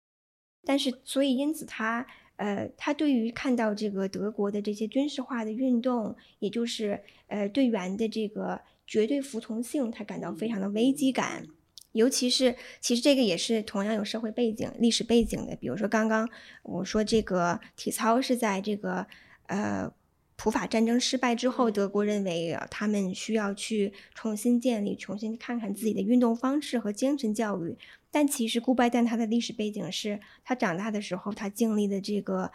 [0.64, 2.06] 但是，所以因此他，
[2.36, 8.62] 呃，他对于看到这个德国的这些军事化的运动，也就是，呃，队员的这个。
[8.92, 11.46] 绝对服从性，他感到非常的危机感。
[11.94, 15.56] 尤其是，其实这个也是同样有社会背景、历史背景的。
[15.56, 16.30] 比如说，刚刚
[16.64, 19.08] 我说这个体操是在这个
[19.48, 19.92] 呃
[20.36, 27.76] 普法战争失败之后，德国认为他们需要去重新建立、重新看看自己的运动方式和精神教育。
[28.12, 32.52] 但其实，顾拜旦他的历史背景是他长大的时候，他经历的这个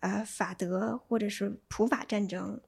[0.00, 2.60] 呃法德或者是普法战争。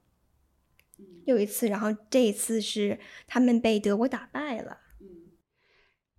[1.25, 4.79] 有一次，然后这一次是他们被德国打败了。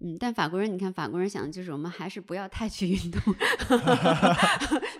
[0.03, 3.21] 嗯，但法国人，你看法国人想的就是我们还是不要太去运动。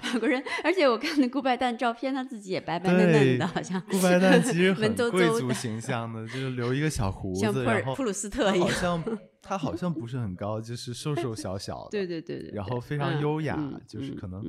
[0.03, 14.43] 法国人，而且我看那顾拜旦照片，他自己也白白嫩嫩的，好像顾拜旦其实 很贵族形象的，就是留一个小胡子，然后普鲁斯特一样， 好像他好像不是很高，就是瘦瘦小小的，对对对对，然后非常优雅，就是可能，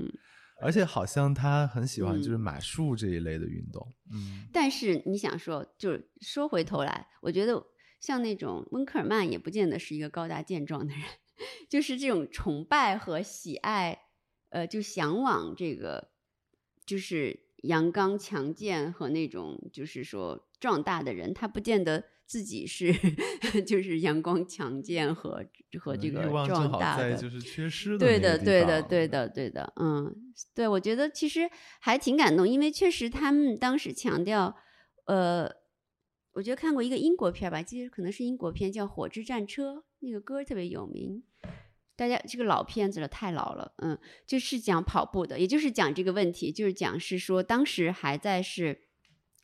[0.61, 3.87] 而且好像他很喜欢就是马术这一类的运动。
[4.11, 7.63] 嗯，但是你想说，就是说回头来，我觉得。
[8.01, 11.03] 像那种温克尔曼也不见得是一个高大健壮的人，
[11.69, 14.05] 就是这种崇拜和喜爱，
[14.49, 16.09] 呃，就向往这个，
[16.83, 22.91] 就是阳刚强健和那种就是说壮大的人，他不见得自己是
[23.67, 25.45] 就是阳光强健和
[25.79, 27.99] 和这个壮大的，就是缺失的。
[27.99, 31.47] 对的，对的，对的，对的，嗯，对，我觉得其实
[31.79, 34.57] 还挺感动，因为确实他们当时强调，
[35.05, 35.60] 呃。
[36.33, 41.23] 我觉得看过一个英国片吧，记得可能是英国片，叫《火之战车》，那个歌特别有名。
[41.95, 48.81] 大家这个老片子了，太老了，嗯，就是讲跑步的，也就是讲这个问题，就是讲是说当时还在是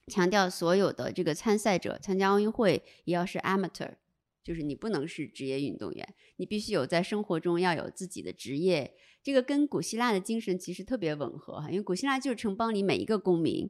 [0.07, 3.95] 强调所有的这个参赛者参加奥运会也要是 amateur，
[4.41, 8.95] 就是你不能是职业运动员，你必须有在生活中要有自己的职业。
[9.21, 13.69] 这个跟古希腊的精神其实特别吻合哈，因为古希腊就是城邦里每一个公民，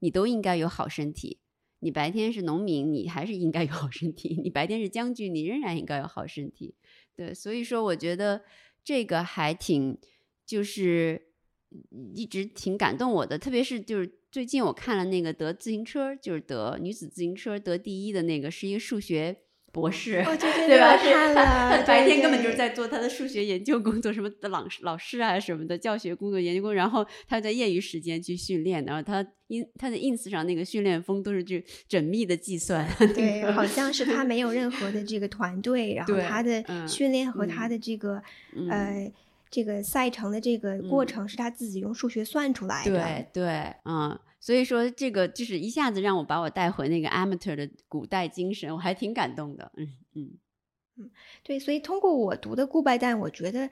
[0.00, 1.40] 你都应该有好身体。
[1.80, 6.74] 你白天是农民，你还是应该有好身体；你白天是将军，你仍然应该有好身体。
[7.14, 8.42] 对，所以说我觉得
[8.82, 9.98] 这个还挺，
[10.44, 11.28] 就是
[12.14, 13.38] 一直挺感动我的。
[13.38, 19.44] 特别是就是最近我看了那个得自行车，就是得女子自行车得第一的那个，是一个数学。
[19.70, 20.24] 博士，
[20.66, 20.96] 对吧？
[20.96, 26.74] 他 白天根本就是在做他的数学研究工作，什么的老师、老师啊什么的教学工作、研究工作。
[26.74, 32.88] 然后他在业余时间去训练，然后他因他的 ins 上那个训练风都是去缜密的计算。
[33.14, 38.22] 对， 好像是他没有任何的这个 团队，然后他的训练和他的这个
[38.70, 39.10] 呃
[39.50, 42.90] 这个赛程的这个过程是他自己用数学算出来的。
[42.90, 44.18] 对对，嗯。
[44.40, 49.72] 所以说，这个就是一下子让我把我带回那个 amateur 的古代精神，我还挺感动的。
[49.76, 50.30] 嗯嗯
[50.96, 51.10] 嗯，
[51.42, 51.58] 对。
[51.58, 53.68] 所以通过我读的顾拜旦，我觉得，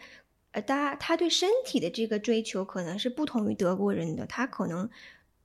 [0.50, 4.26] 呃，他他对身体的这个追求可能是不同于德国人的。
[4.26, 4.90] 他可能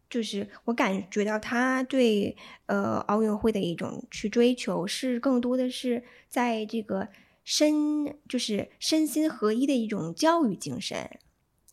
[0.09, 7.07] 就是我感觉到他对呃奥运会的一种去追求，是更多的是在这个
[7.43, 11.19] 身就是身心合一的一种教育精神。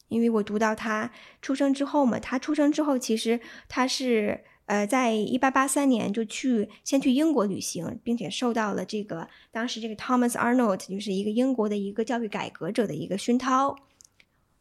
[0.08, 13.76] 因为我读到他出生之后嘛，他出生之后，其实他是呃，在一八八三年就去先去英国旅行，并且受到了这个当时这个 Thomas Arnold 就是一个英国的一个教育改革者的一个熏陶，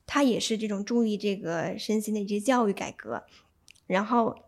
[0.06, 3.24] 他也是这种注意这个身心的一些教育改革，
[3.86, 4.47] 然后。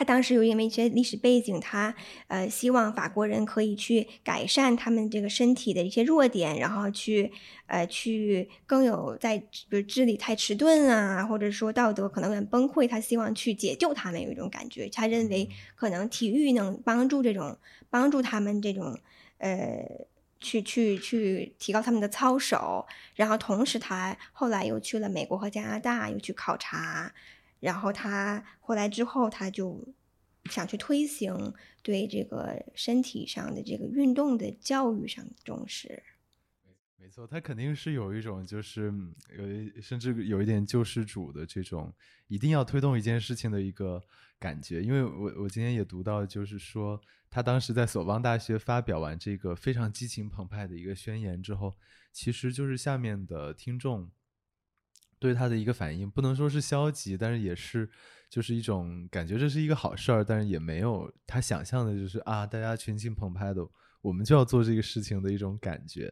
[0.00, 1.94] 他当时又因为一些历史背景，他
[2.28, 7.30] 呃希望法国人可以去改善他们这个身体的一些弱点，然后去
[7.66, 14.88] 呃去更有在比如智力太迟钝啊，或者说道德可能有点崩溃，他希望去解救他们有一种感觉。
[14.88, 15.46] 他认为
[15.76, 17.58] 可能体育能帮助这种
[17.90, 18.98] 帮助他们这种
[19.36, 19.84] 呃
[20.40, 27.12] 去去去提高他们的操守，然后同时他后来又去了美国和加拿大，又去考察。
[27.60, 29.86] 然后他后来之后，他就
[30.46, 31.52] 想去推行
[31.82, 36.02] 对这个身体上的这个运动的教育上的重视。
[36.96, 38.92] 没错，他肯定是有一种就是
[39.36, 41.92] 有甚至有一点救世主的这种
[42.28, 44.02] 一定要推动一件事情的一个
[44.38, 44.82] 感觉。
[44.82, 51.74] 因为我我今天也读到，就是说他当时在索邦大学发表完这个非常激情澎湃的一个宣言之后，
[52.12, 54.10] 其实就是下面的听众。
[55.20, 57.88] 对他的一个反应，不能说是消极，但是也是，
[58.30, 63.62] 就是一种感觉，这是一个好事儿，但是也没有他想象的，就是啊，大家群情澎湃的，
[64.00, 66.10] 我们就要做这个事情的一种感觉。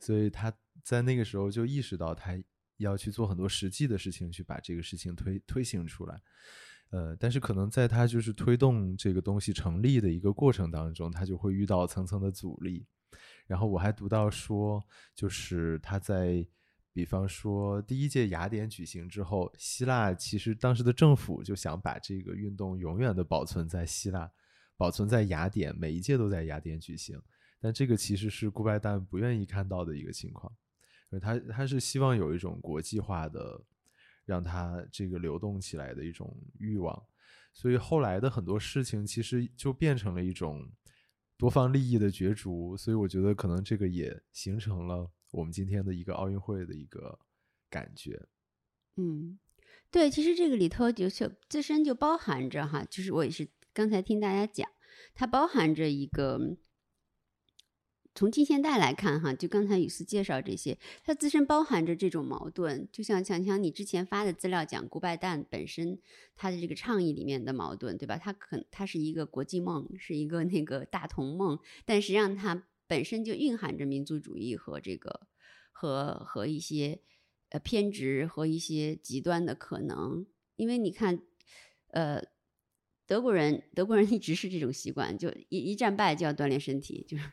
[0.00, 2.36] 所以他在那个时候就意识到，他
[2.78, 6.20] 要去做很多实际的事情，去把这个事情推推行出来。
[6.90, 12.84] 呃，但是可能在他就是推动这个东西成立的一个过程当中，他就会遇到层层的阻力。
[13.46, 14.84] 然后我还读到说，
[15.14, 16.44] 就是他在。
[16.92, 24.30] 比方说，第一届雅典举行之后，希腊其实当时的政府就想把这个运动永远的保存在希腊，
[24.76, 27.20] 保存在雅典，每一届都在雅典举行。
[27.60, 30.52] 但这个其实是顾拜旦不愿意看到的一个情况，
[31.20, 33.62] 他他是希望有一种国际化的，
[34.24, 37.00] 让他这个流动起来的一种欲望。
[37.52, 40.68] 所以后来的很多事情其实就变成了一种
[41.36, 42.76] 多方利益的角逐。
[42.76, 47.18] 所以我觉得可能这个也形成了我们今天的一个奥运会的一个
[47.68, 48.28] 感觉。
[48.96, 49.38] 嗯。
[49.92, 54.68] 对，其实这个里头就就自身就包含着哈，就是我也是刚才听大家讲，
[55.14, 56.56] 它包含着一个
[58.14, 66.00] 从近现代来看哈，就刚才雨思介绍这些，它自身包含着这种矛盾，就像强强你之前发的资料讲古拜旦本身
[66.36, 68.16] 他的这个倡议里面的矛盾，对吧？
[68.16, 75.28] 它可它是一个国际梦，是一个那个大同梦，但实际上它本身就蕴含着民族主义和这个
[75.70, 77.00] 和和一些。
[77.52, 80.24] 呃，偏执和一些极端的可能，
[80.54, 81.20] 因为你看，
[81.88, 82.22] 呃，
[83.04, 87.24] 德国人，德国人一直是这种习惯，就一一战败就要锻炼身体，就是，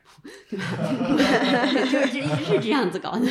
[0.50, 1.66] 对吧？
[1.88, 3.26] 就是这一直是这样子搞的，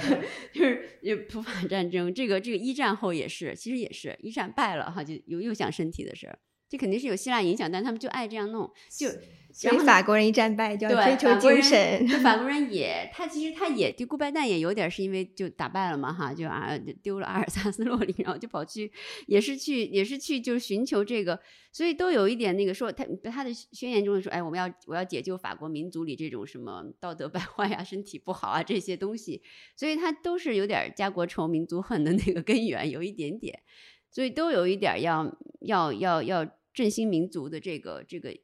[0.54, 6.38] 就是就普法战争，这个这个一战后也是，其实也是一战败了哈，就又又想身体的事儿，
[6.70, 9.08] 这肯定是有希腊影响，但他们就爱这样弄，就。
[9.52, 12.06] 所以法国人一战败就要追求精神。
[12.22, 16.70] 法国 人也，他其实他也就顾拜旦也有点是因为就打败了嘛哈，就啊
[17.02, 18.92] 丢了阿尔萨斯洛林，然后就跑去
[19.26, 21.40] 也是去也是去就是寻求这个，
[21.72, 29.42] 所以都有一点那个说他他的宣言中说，哎，我们要我要解救法国民族里这种什么道德败坏呀、身体不好啊这些东西，
[29.74, 33.60] 所以他都是有点家国仇、民族恨的那个根源有一点点，
[34.12, 38.36] 所以都有一点要要要要振兴民族的这个这个。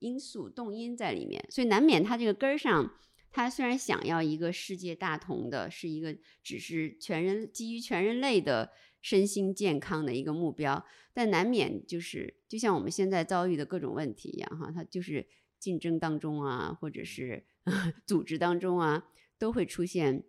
[0.00, 2.94] 因素动因在里面，所以难免他这个根儿上，
[3.32, 8.70] 他虽然想要一个世界大同的，是一个只是全人基于全人类的
[9.02, 15.26] 身心健康的一个目标，但难免就是就像我们现在遭遇的各种问题一样哈，它就是
[15.58, 17.44] 竞争当中啊，或者是
[18.06, 20.22] 组织当中啊，都会出现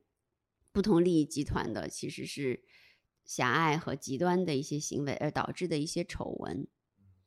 [0.71, 2.63] 不同利益集团的其实是
[3.23, 6.67] 狭隘和极端的一些行为，而导致的一些丑闻。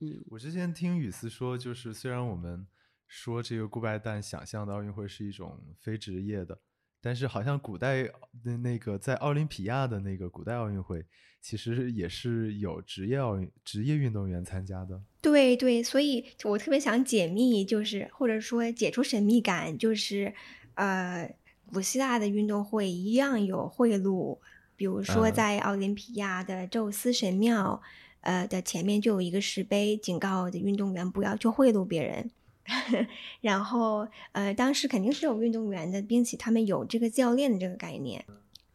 [0.05, 2.67] 嗯，我之前听雨思说，就是虽然我们
[3.07, 6.59] 说这个顾拜旦想象的奥运会是一种非职业的，
[7.01, 8.03] 但是好像古代
[8.43, 11.07] 的那个在奥林匹亚的那个古代奥运会，
[11.41, 15.01] 其实也是有职业奥运职业运动员参加的。
[15.21, 20.35] 对对，所以我特别想解密，就是或者说解除神秘感，就是
[20.75, 21.33] 呃，
[21.67, 24.41] 古希腊的运动会一样有贿赂，
[24.75, 27.81] 比如说在奥林匹亚的宙斯神庙。
[28.23, 32.31] 呃的前面就有一个石碑，警告的运动员不要去贿赂别人。
[33.41, 38.25] 然后呃，当时肯定是有运动员的，并且他们有这个教练的这个概念。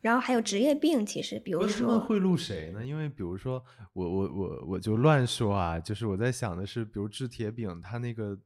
[0.01, 2.85] 然后还有职业病，其实比如说贿赂谁呢？
[2.85, 8.37] 因为比如说我我我我就乱说啊，就是我在想的是，比如掷铁饼，他那个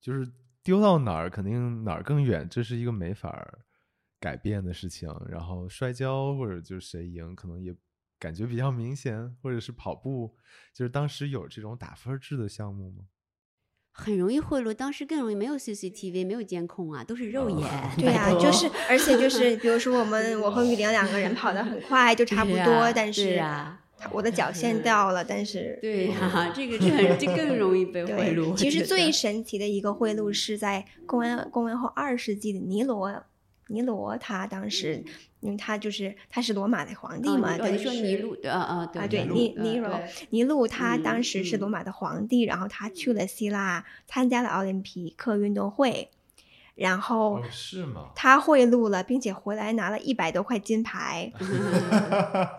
[0.00, 0.26] 就是
[0.62, 3.58] 丢到哪儿肯定哪儿更远，这是一个没法
[4.20, 5.12] 改变的事情。
[5.28, 7.74] 然后摔跤或者就是谁赢，可能也。
[8.18, 10.34] 感觉比较明显，或者是跑步，
[10.72, 13.04] 就是当时有这种打分制的项目吗？
[13.98, 17.66] 很容易贿赂，当时更容易，没有 CCTV，没有监控啊，都是肉眼。
[17.96, 23.80] 对呀， 就是，而且就 是，比如说我们，我和雨玲两个人跑得很快，就差不多，但是啊，
[24.12, 28.54] 我的脚线 掉了，但是对呀，这个这就更容易被贿赂。
[28.54, 33.24] 其实最神奇的一个贿赂是在公元公元后二世纪的尼罗。
[33.68, 35.04] 尼罗他当时，
[35.40, 40.66] 因为他就是他是罗马的皇帝嘛，等于说尼禄啊啊对尼尼罗尼禄。
[40.66, 46.10] 他当时是罗马的皇帝，然后他去了希腊参加了奥林匹克运动会。
[46.76, 48.12] 然后是吗？
[48.14, 51.32] 他贿赂了，并且回来拿了一百多块金牌。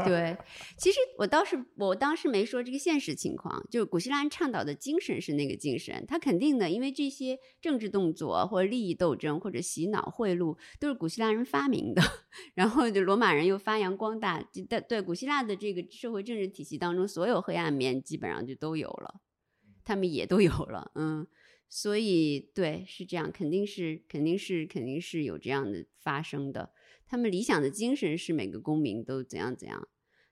[0.03, 0.35] 对，
[0.75, 12.01] 其实我倒是我当时没说这个现实情况，就是古希腊人倡导的精神是那个精神，他肯定的，因为这些政治动作或者利益斗争或者洗脑贿赂都是古希腊人发明的，
[12.55, 19.21] 然后就罗马人又发扬光大，对对古希腊的这个社会政治体系当中，所有黑暗面基本上就都有了，
[19.85, 21.27] 他们也都有了，嗯。
[21.69, 26.71] 所以，对，是这样，肯定是，肯定是，肯定是有这样的发生的。
[27.05, 29.87] 他们理想的精神是每个公民都怎样怎样，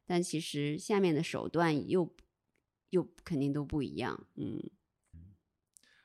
[0.05, 2.15] 但其实下面的手段又
[2.89, 4.27] 又肯定都不一样。
[4.35, 4.71] 嗯，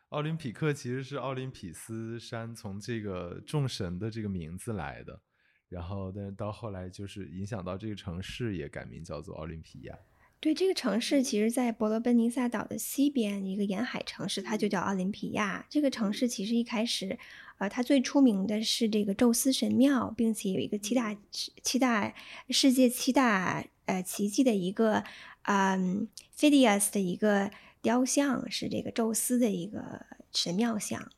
[0.09, 5.23] 奥林匹克其实是奥林匹斯山从这个众神的这个名字来的，
[5.69, 9.97] 然后，但是到后来就是影响到这个城市也改名叫做奥林匹亚。
[10.41, 15.67] 对这个城市，其实，在伯罗奔尼撒岛的西边一个沿海城市，它就叫奥林匹亚。
[15.69, 17.19] 这个城市其实一开始，
[17.59, 22.15] 呃，它最出名的是这个宙斯神庙，并且有一个七大七大
[22.49, 25.05] 世界七大呃奇迹的一个
[25.43, 27.51] 嗯 Phidias 的一个
[27.83, 31.13] 雕像是这个宙斯的一个神庙像、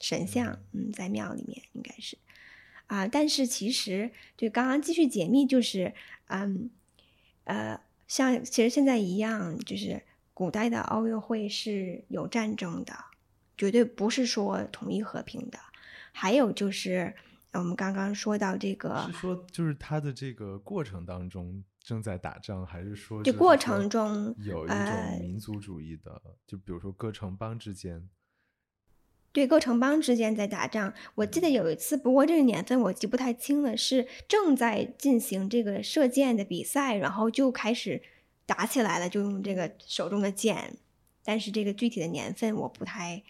[0.00, 2.18] 神像，嗯，在庙里面应该是
[2.88, 3.06] 啊。
[3.06, 5.94] 但是其实就刚刚继续解密，就是
[6.26, 6.68] 嗯
[7.44, 10.02] 呃，像其实现在一样，就是
[10.34, 12.92] 古代的奥运会是有战争的，
[13.56, 15.58] 绝对不是说统一和平的。
[16.12, 17.14] 还有就是
[17.52, 21.64] 我们刚刚说到这个，是说就是它的这个过程当中。
[21.86, 26.20] 正在打仗，还是说这过程中有一种民族主义的？
[26.44, 28.08] 就比如说各城邦之间，
[29.36, 30.94] 对各城邦之间在打仗。
[31.14, 38.00] 我记得有一次，不过这个年份我记不太清了，是正在进行这个射箭的比赛，然后就开始
[38.46, 40.78] 打起来了，就用这个手中的剑。
[41.22, 43.22] 但是这个具体的年份我不太。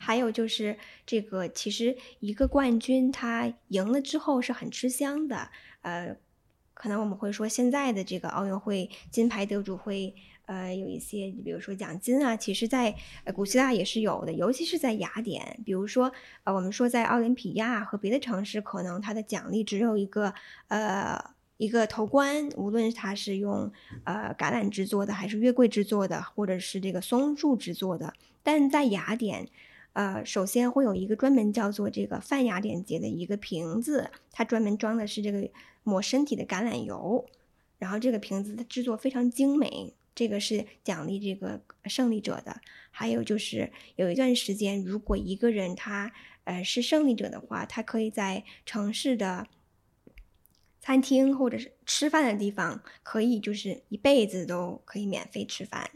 [0.00, 0.76] 还有就是
[1.06, 5.50] 这个，其实一个冠军他赢了之后是很吃香的，
[5.82, 6.16] 呃。
[6.76, 10.12] 可能我们会说，现在的这个奥运会金牌得主会，
[10.46, 12.94] 呃，有一些，比如说奖金啊，其实，在
[13.24, 15.58] 呃古希腊也是有的，尤其是在雅典。
[15.64, 16.12] 比如说，
[16.44, 20.34] 呃，我们说在奥林匹亚和别的城市，可能它的奖励只有一个，
[20.68, 21.18] 呃，
[21.56, 23.70] 一个头冠，无论它是用
[24.04, 28.12] 呃橄榄制作的，还是月桂制作的，或者是这个松树制作的。
[28.42, 29.48] 但在雅典，
[29.92, 35.48] 呃，首先会有一个专门叫做这个泛雅典节的一个瓶子，它专门装的是这个。
[35.86, 37.26] 抹身体的橄榄油，
[37.76, 42.60] 然后这个瓶子的制作非常精美，这个是奖励这个胜利者的。
[42.90, 46.12] 还有就是有一段时间，如果一个人他
[46.44, 49.48] 呃是胜利者的话，他可以在城市的
[50.80, 55.90] 餐厅或者是吃饭的地方，可以就是一辈子都可以免费吃饭。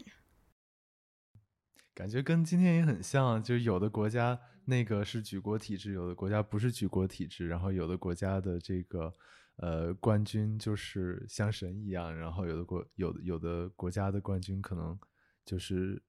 [1.93, 9.13] 感觉跟今天也很像，就是有的国家那个是举国体制，有的国家不是举国体制，然后有的国家的这个。
[9.61, 14.97] 呃，冠军就是像神一样，然后有的国有的有的国家的冠军可能
[15.45, 16.01] 就是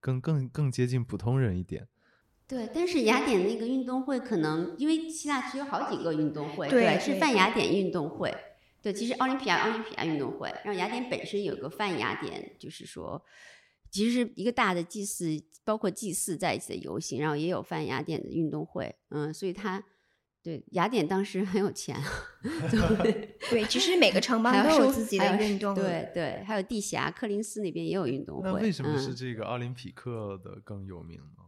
[0.00, 1.86] 更更更接近普通人一点。
[2.46, 8.34] 对，但是雅典那个运动会可能因为希腊是有好几个运动会，对，是泛雅典运动会。
[8.80, 13.22] 对，其实奥林匹亚奥林匹亚运动会，然后雅典本身有个泛雅典，就是说
[13.90, 15.26] 其实是一个大的祭祀，
[15.62, 19.84] 包括祭祀在一起的游行，然后也有泛雅典的运动会，嗯，所以它。
[20.44, 21.96] 对，雅典当时很有钱，
[22.70, 28.50] 对对，其实每个城邦都有自己的运动，对对，还有地峡克林斯那边也有运动会。
[28.50, 31.42] 那为什么是这个奥林匹克的更有名呢？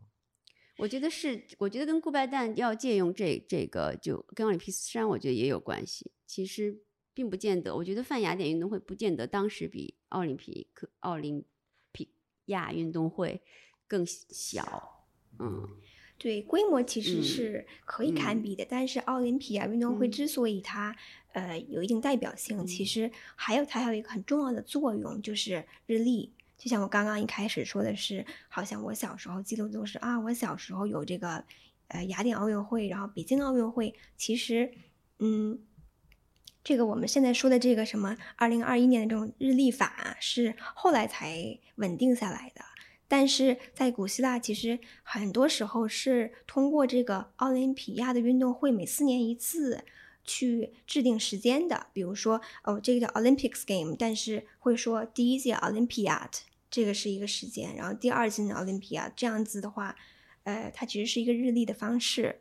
[0.79, 6.11] 我觉得是，我觉得跟顾拜旦要借用这这个，就跟奥林匹斯山，我觉得也有关系。
[6.27, 6.81] 其实
[7.13, 11.45] 并不见得，我觉得泛雅典运动会不见得当时比奥林匹克奥林
[11.93, 12.11] 匹
[12.47, 13.43] 亚运动会
[13.87, 15.07] 更小，
[15.39, 15.69] 嗯。
[16.19, 20.97] 对规模其实是可以堪比的，但是奥林匹亚运动会之所以它
[21.33, 26.33] 呃有一定代表性，其实还有它还有一个很重要的作用，就是日历。
[26.57, 31.45] 就像我刚刚一开始说的是，好像我小时候记录都是啊，我小时候有这个
[31.89, 33.95] 呃雅典奥运会，然后北京奥运会。
[34.17, 34.73] 其实，
[35.19, 35.59] 嗯，
[36.65, 42.63] 这个我们现在说的这个什么二零二一年的这种日历法是后来才稳定下来的。
[43.09, 49.85] 但是在古希腊，其实很多时候是通过这个奥林匹亚的运动会，每四年一次
[50.25, 51.87] 去制定时间的。
[51.93, 56.31] 比如说，哦，这个叫 Olympics Game，但是会说第一届 Olympiad，
[56.71, 59.95] 这个是一个时间，然后第二届的 Olympiad，这样子的话，
[60.43, 62.41] 呃，它其实是一个日历的方式。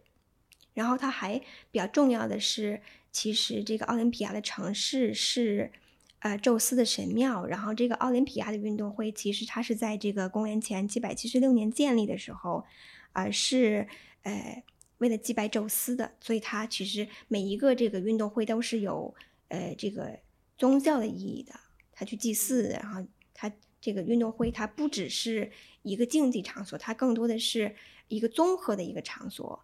[0.74, 1.40] 然后它还
[1.72, 2.82] 比较重要的是，
[3.12, 5.72] 其实这个奥林匹亚的城市是。
[6.20, 12.66] 呃，宙斯的神庙，然后这个奥林匹亚的运动会，其实它是在这个公元前七百七十六年建立的时候，
[13.12, 13.88] 啊，是
[14.24, 14.64] 呃
[14.98, 19.14] 为了祭拜宙斯的，所以它其实每一个这个运动会都是有
[19.50, 20.20] 呃这个
[20.58, 21.54] 宗教的意义的，
[21.92, 25.52] 它去祭祀，然后它这个运动会它不只是
[25.84, 27.76] 一个竞技场所，它更多的是
[28.08, 29.62] 一个综合的一个场所。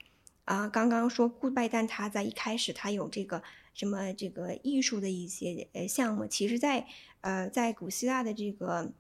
[0.52, 3.42] 啊，刚刚说顾拜旦他在一开始他有这个。
[3.74, 6.86] 什么这个艺术的一些呃项目，其实，在
[7.22, 8.92] 呃在古希腊的这个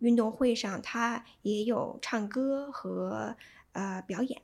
[0.00, 3.36] 运动会上，他也有唱歌和
[3.70, 4.42] 呃表演。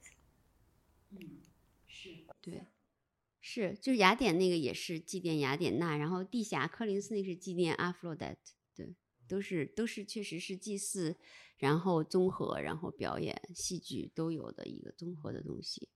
[1.10, 1.18] 嗯，
[1.88, 2.10] 是
[2.40, 2.64] 对，
[3.40, 8.94] 是就是雅典那个也是祭奠雅典娜，然后地峡科林斯那是祭奠阿弗洛戴特，对，
[9.26, 11.16] 都是都是确实是祭祀，
[11.58, 15.88] 然后综合，然后表演戏剧都有的一个综合的东西，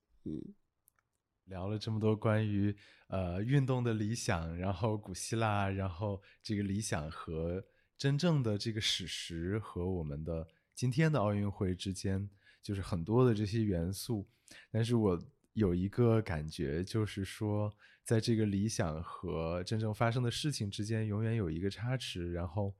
[1.44, 2.74] 聊了这么多关于
[3.08, 7.64] 呃运动的理想，然后古希腊，然后这个理想和
[7.96, 12.28] 真正的这个史实和我们的今天的奥运会之间，
[12.62, 14.26] 就是很多的这些元素。
[14.70, 15.18] 但是我
[15.54, 17.72] 有一个感觉，就是说，
[18.04, 22.32] 在这个理想和真正发生的事情之间，永远有一个差池。
[22.32, 22.74] 然后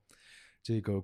[0.61, 1.03] 这个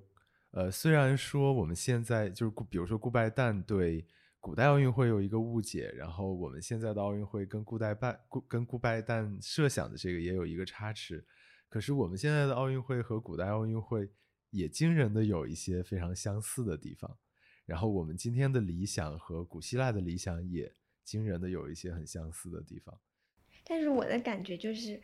[0.52, 4.06] 呃，虽然说我们现在就是比如说顾拜旦对
[4.44, 11.24] 古代奥运会有一个误解，然后我们现在的奥运会跟顾代拜顾跟顾拜旦设想的这个也有一个差池，
[11.66, 14.06] 可是我们现在的奥运会和古代奥运会
[14.50, 17.16] 也惊人的有一些非常相似的地方，
[17.64, 20.70] 然后我们今天的理想和古希腊的理想也
[21.02, 23.00] 惊人的有一些很相似的地方。
[23.64, 25.00] 但是我的感觉就是。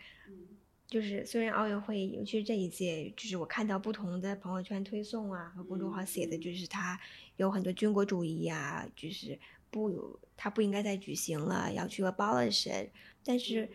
[0.91, 7.01] 就是虽然奥运会，尤其是这一届，就是我看到不同的朋友圈推送啊和公众号写的，就是它
[7.37, 9.39] 有很多军国主义啊，就是
[9.71, 12.89] 不，它不应该再举行了，要去 abolish。
[13.23, 13.71] 但是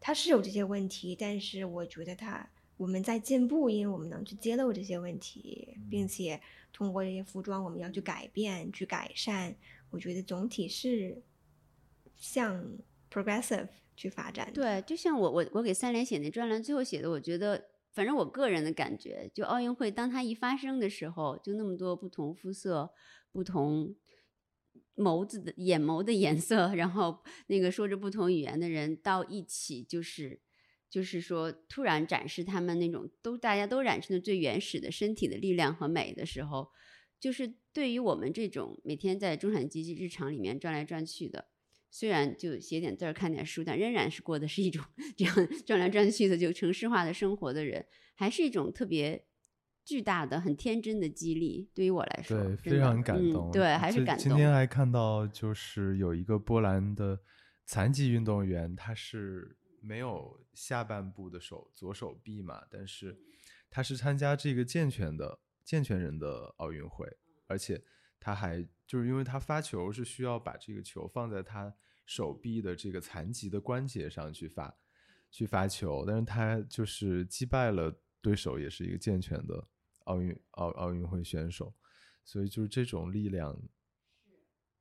[0.00, 2.48] 它是有这些问题，但是我觉得它
[2.78, 6.40] 我们在进步，因为我们能去揭露这些问题，并且
[6.72, 9.54] 通过这些服装，我们要去改变、去改善。
[9.90, 11.20] 我觉得总体是
[12.16, 12.64] 向
[13.12, 13.68] progressive。
[13.98, 17.62] 去发展对，就像我我我给三联写那专栏，最后写的，我觉得
[17.92, 22.92] 反正我个人的感觉，就奥运会当它一发生的时候，就那么多不同肤色、
[23.32, 23.96] 不同
[24.94, 30.40] 眸子的眼眸的颜色， 然后那个说着不同语言的人到一起，就是
[30.88, 36.68] 就是说突然展示他们那种都大家都展示的最原始的身体的力量和美的时候，
[37.18, 41.46] 就是对于我们这种每天在中产阶级日常里面转来转去的。
[41.90, 44.84] 虽然就写点字儿、看点书，但仍然是过的是一种
[45.16, 45.34] 这样
[45.64, 47.84] 转来转去的就城市化的生活的人，
[48.14, 49.24] 还是一种特别
[49.84, 51.70] 巨大的、很天真的激励。
[51.74, 53.50] 对于我来说，对，非常感动。
[53.50, 54.22] 对，还是感动。
[54.22, 57.18] 今天还看到，就是有一个波兰的
[57.64, 63.16] 残疾运动员，他是没有下半部的手左手臂嘛，但是
[63.70, 67.08] 他是参加这个健全的健全人的奥运会，
[67.46, 67.82] 而且。
[68.20, 71.74] 他还就是因为他发球是需要把这个球放在他
[72.06, 74.74] 手臂的这个残疾的关节上去发，
[75.30, 79.68] 去发球，但是他就是击败了对手，也是一个健全的
[80.04, 81.74] 奥运奥奥运会选手，
[82.24, 83.58] 所以就是这种力量。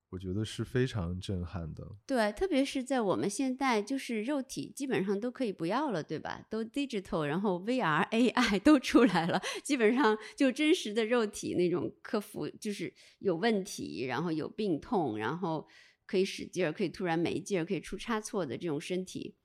[0.10, 1.86] 我觉得是非常震撼的。
[2.06, 6.46] 对，特别是在我们现在，就是肉体基本上都可以不要了，对吧？
[6.50, 15.68] 都 digital，然后 VR、AI 都出来了，基本上就真实的肉体那种克服，就是有问题，然后有病痛，然后
[16.06, 19.36] 可以使劲儿，可以突然没劲儿，可以出差错的这种身体，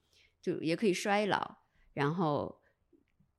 [0.40, 1.58] 就也可以衰老，
[1.92, 2.61] 然后。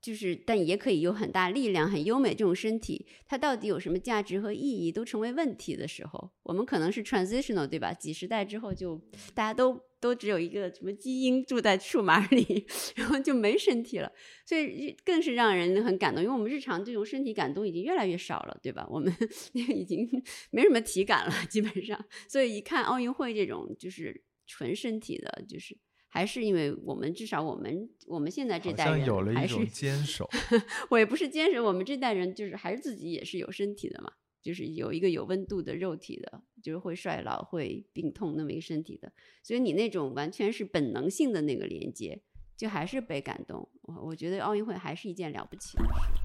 [0.04, 7.94] 就是，但也可以有很大力量、很优美这种身体，它到底有什么价值和意义，都成为问题的时候，我们可能是 transitional，对吧？
[7.94, 9.00] 几十代之后，就
[9.34, 12.68] 大家都都只有一个什么基因住在数码里，
[12.98, 14.12] 然后就没身体了，
[14.46, 18.86] 所以更是让人很感动，因为我们日常这种身体感动已经越来越少了，对吧？
[18.92, 19.10] 我们
[19.54, 20.06] 已经
[20.52, 21.98] 没什么体感了，基本上，
[22.28, 25.78] 所以一看奥运会这种就是纯身体的，就是。
[26.14, 30.30] 还是因为我们至少我们我们现在这代人有了一种坚守，
[30.92, 39.12] 我也不是坚守，我们这代人就是还是自己也是有身体的嘛，就是有一个有温度的肉体的，就是会衰老会病痛那么一个身体的，
[39.42, 42.22] 所以你那种完全是本能性的那个连接，
[42.56, 43.68] 就还是被感动。
[43.82, 46.23] 我我觉得奥运会还是一件了不起的事。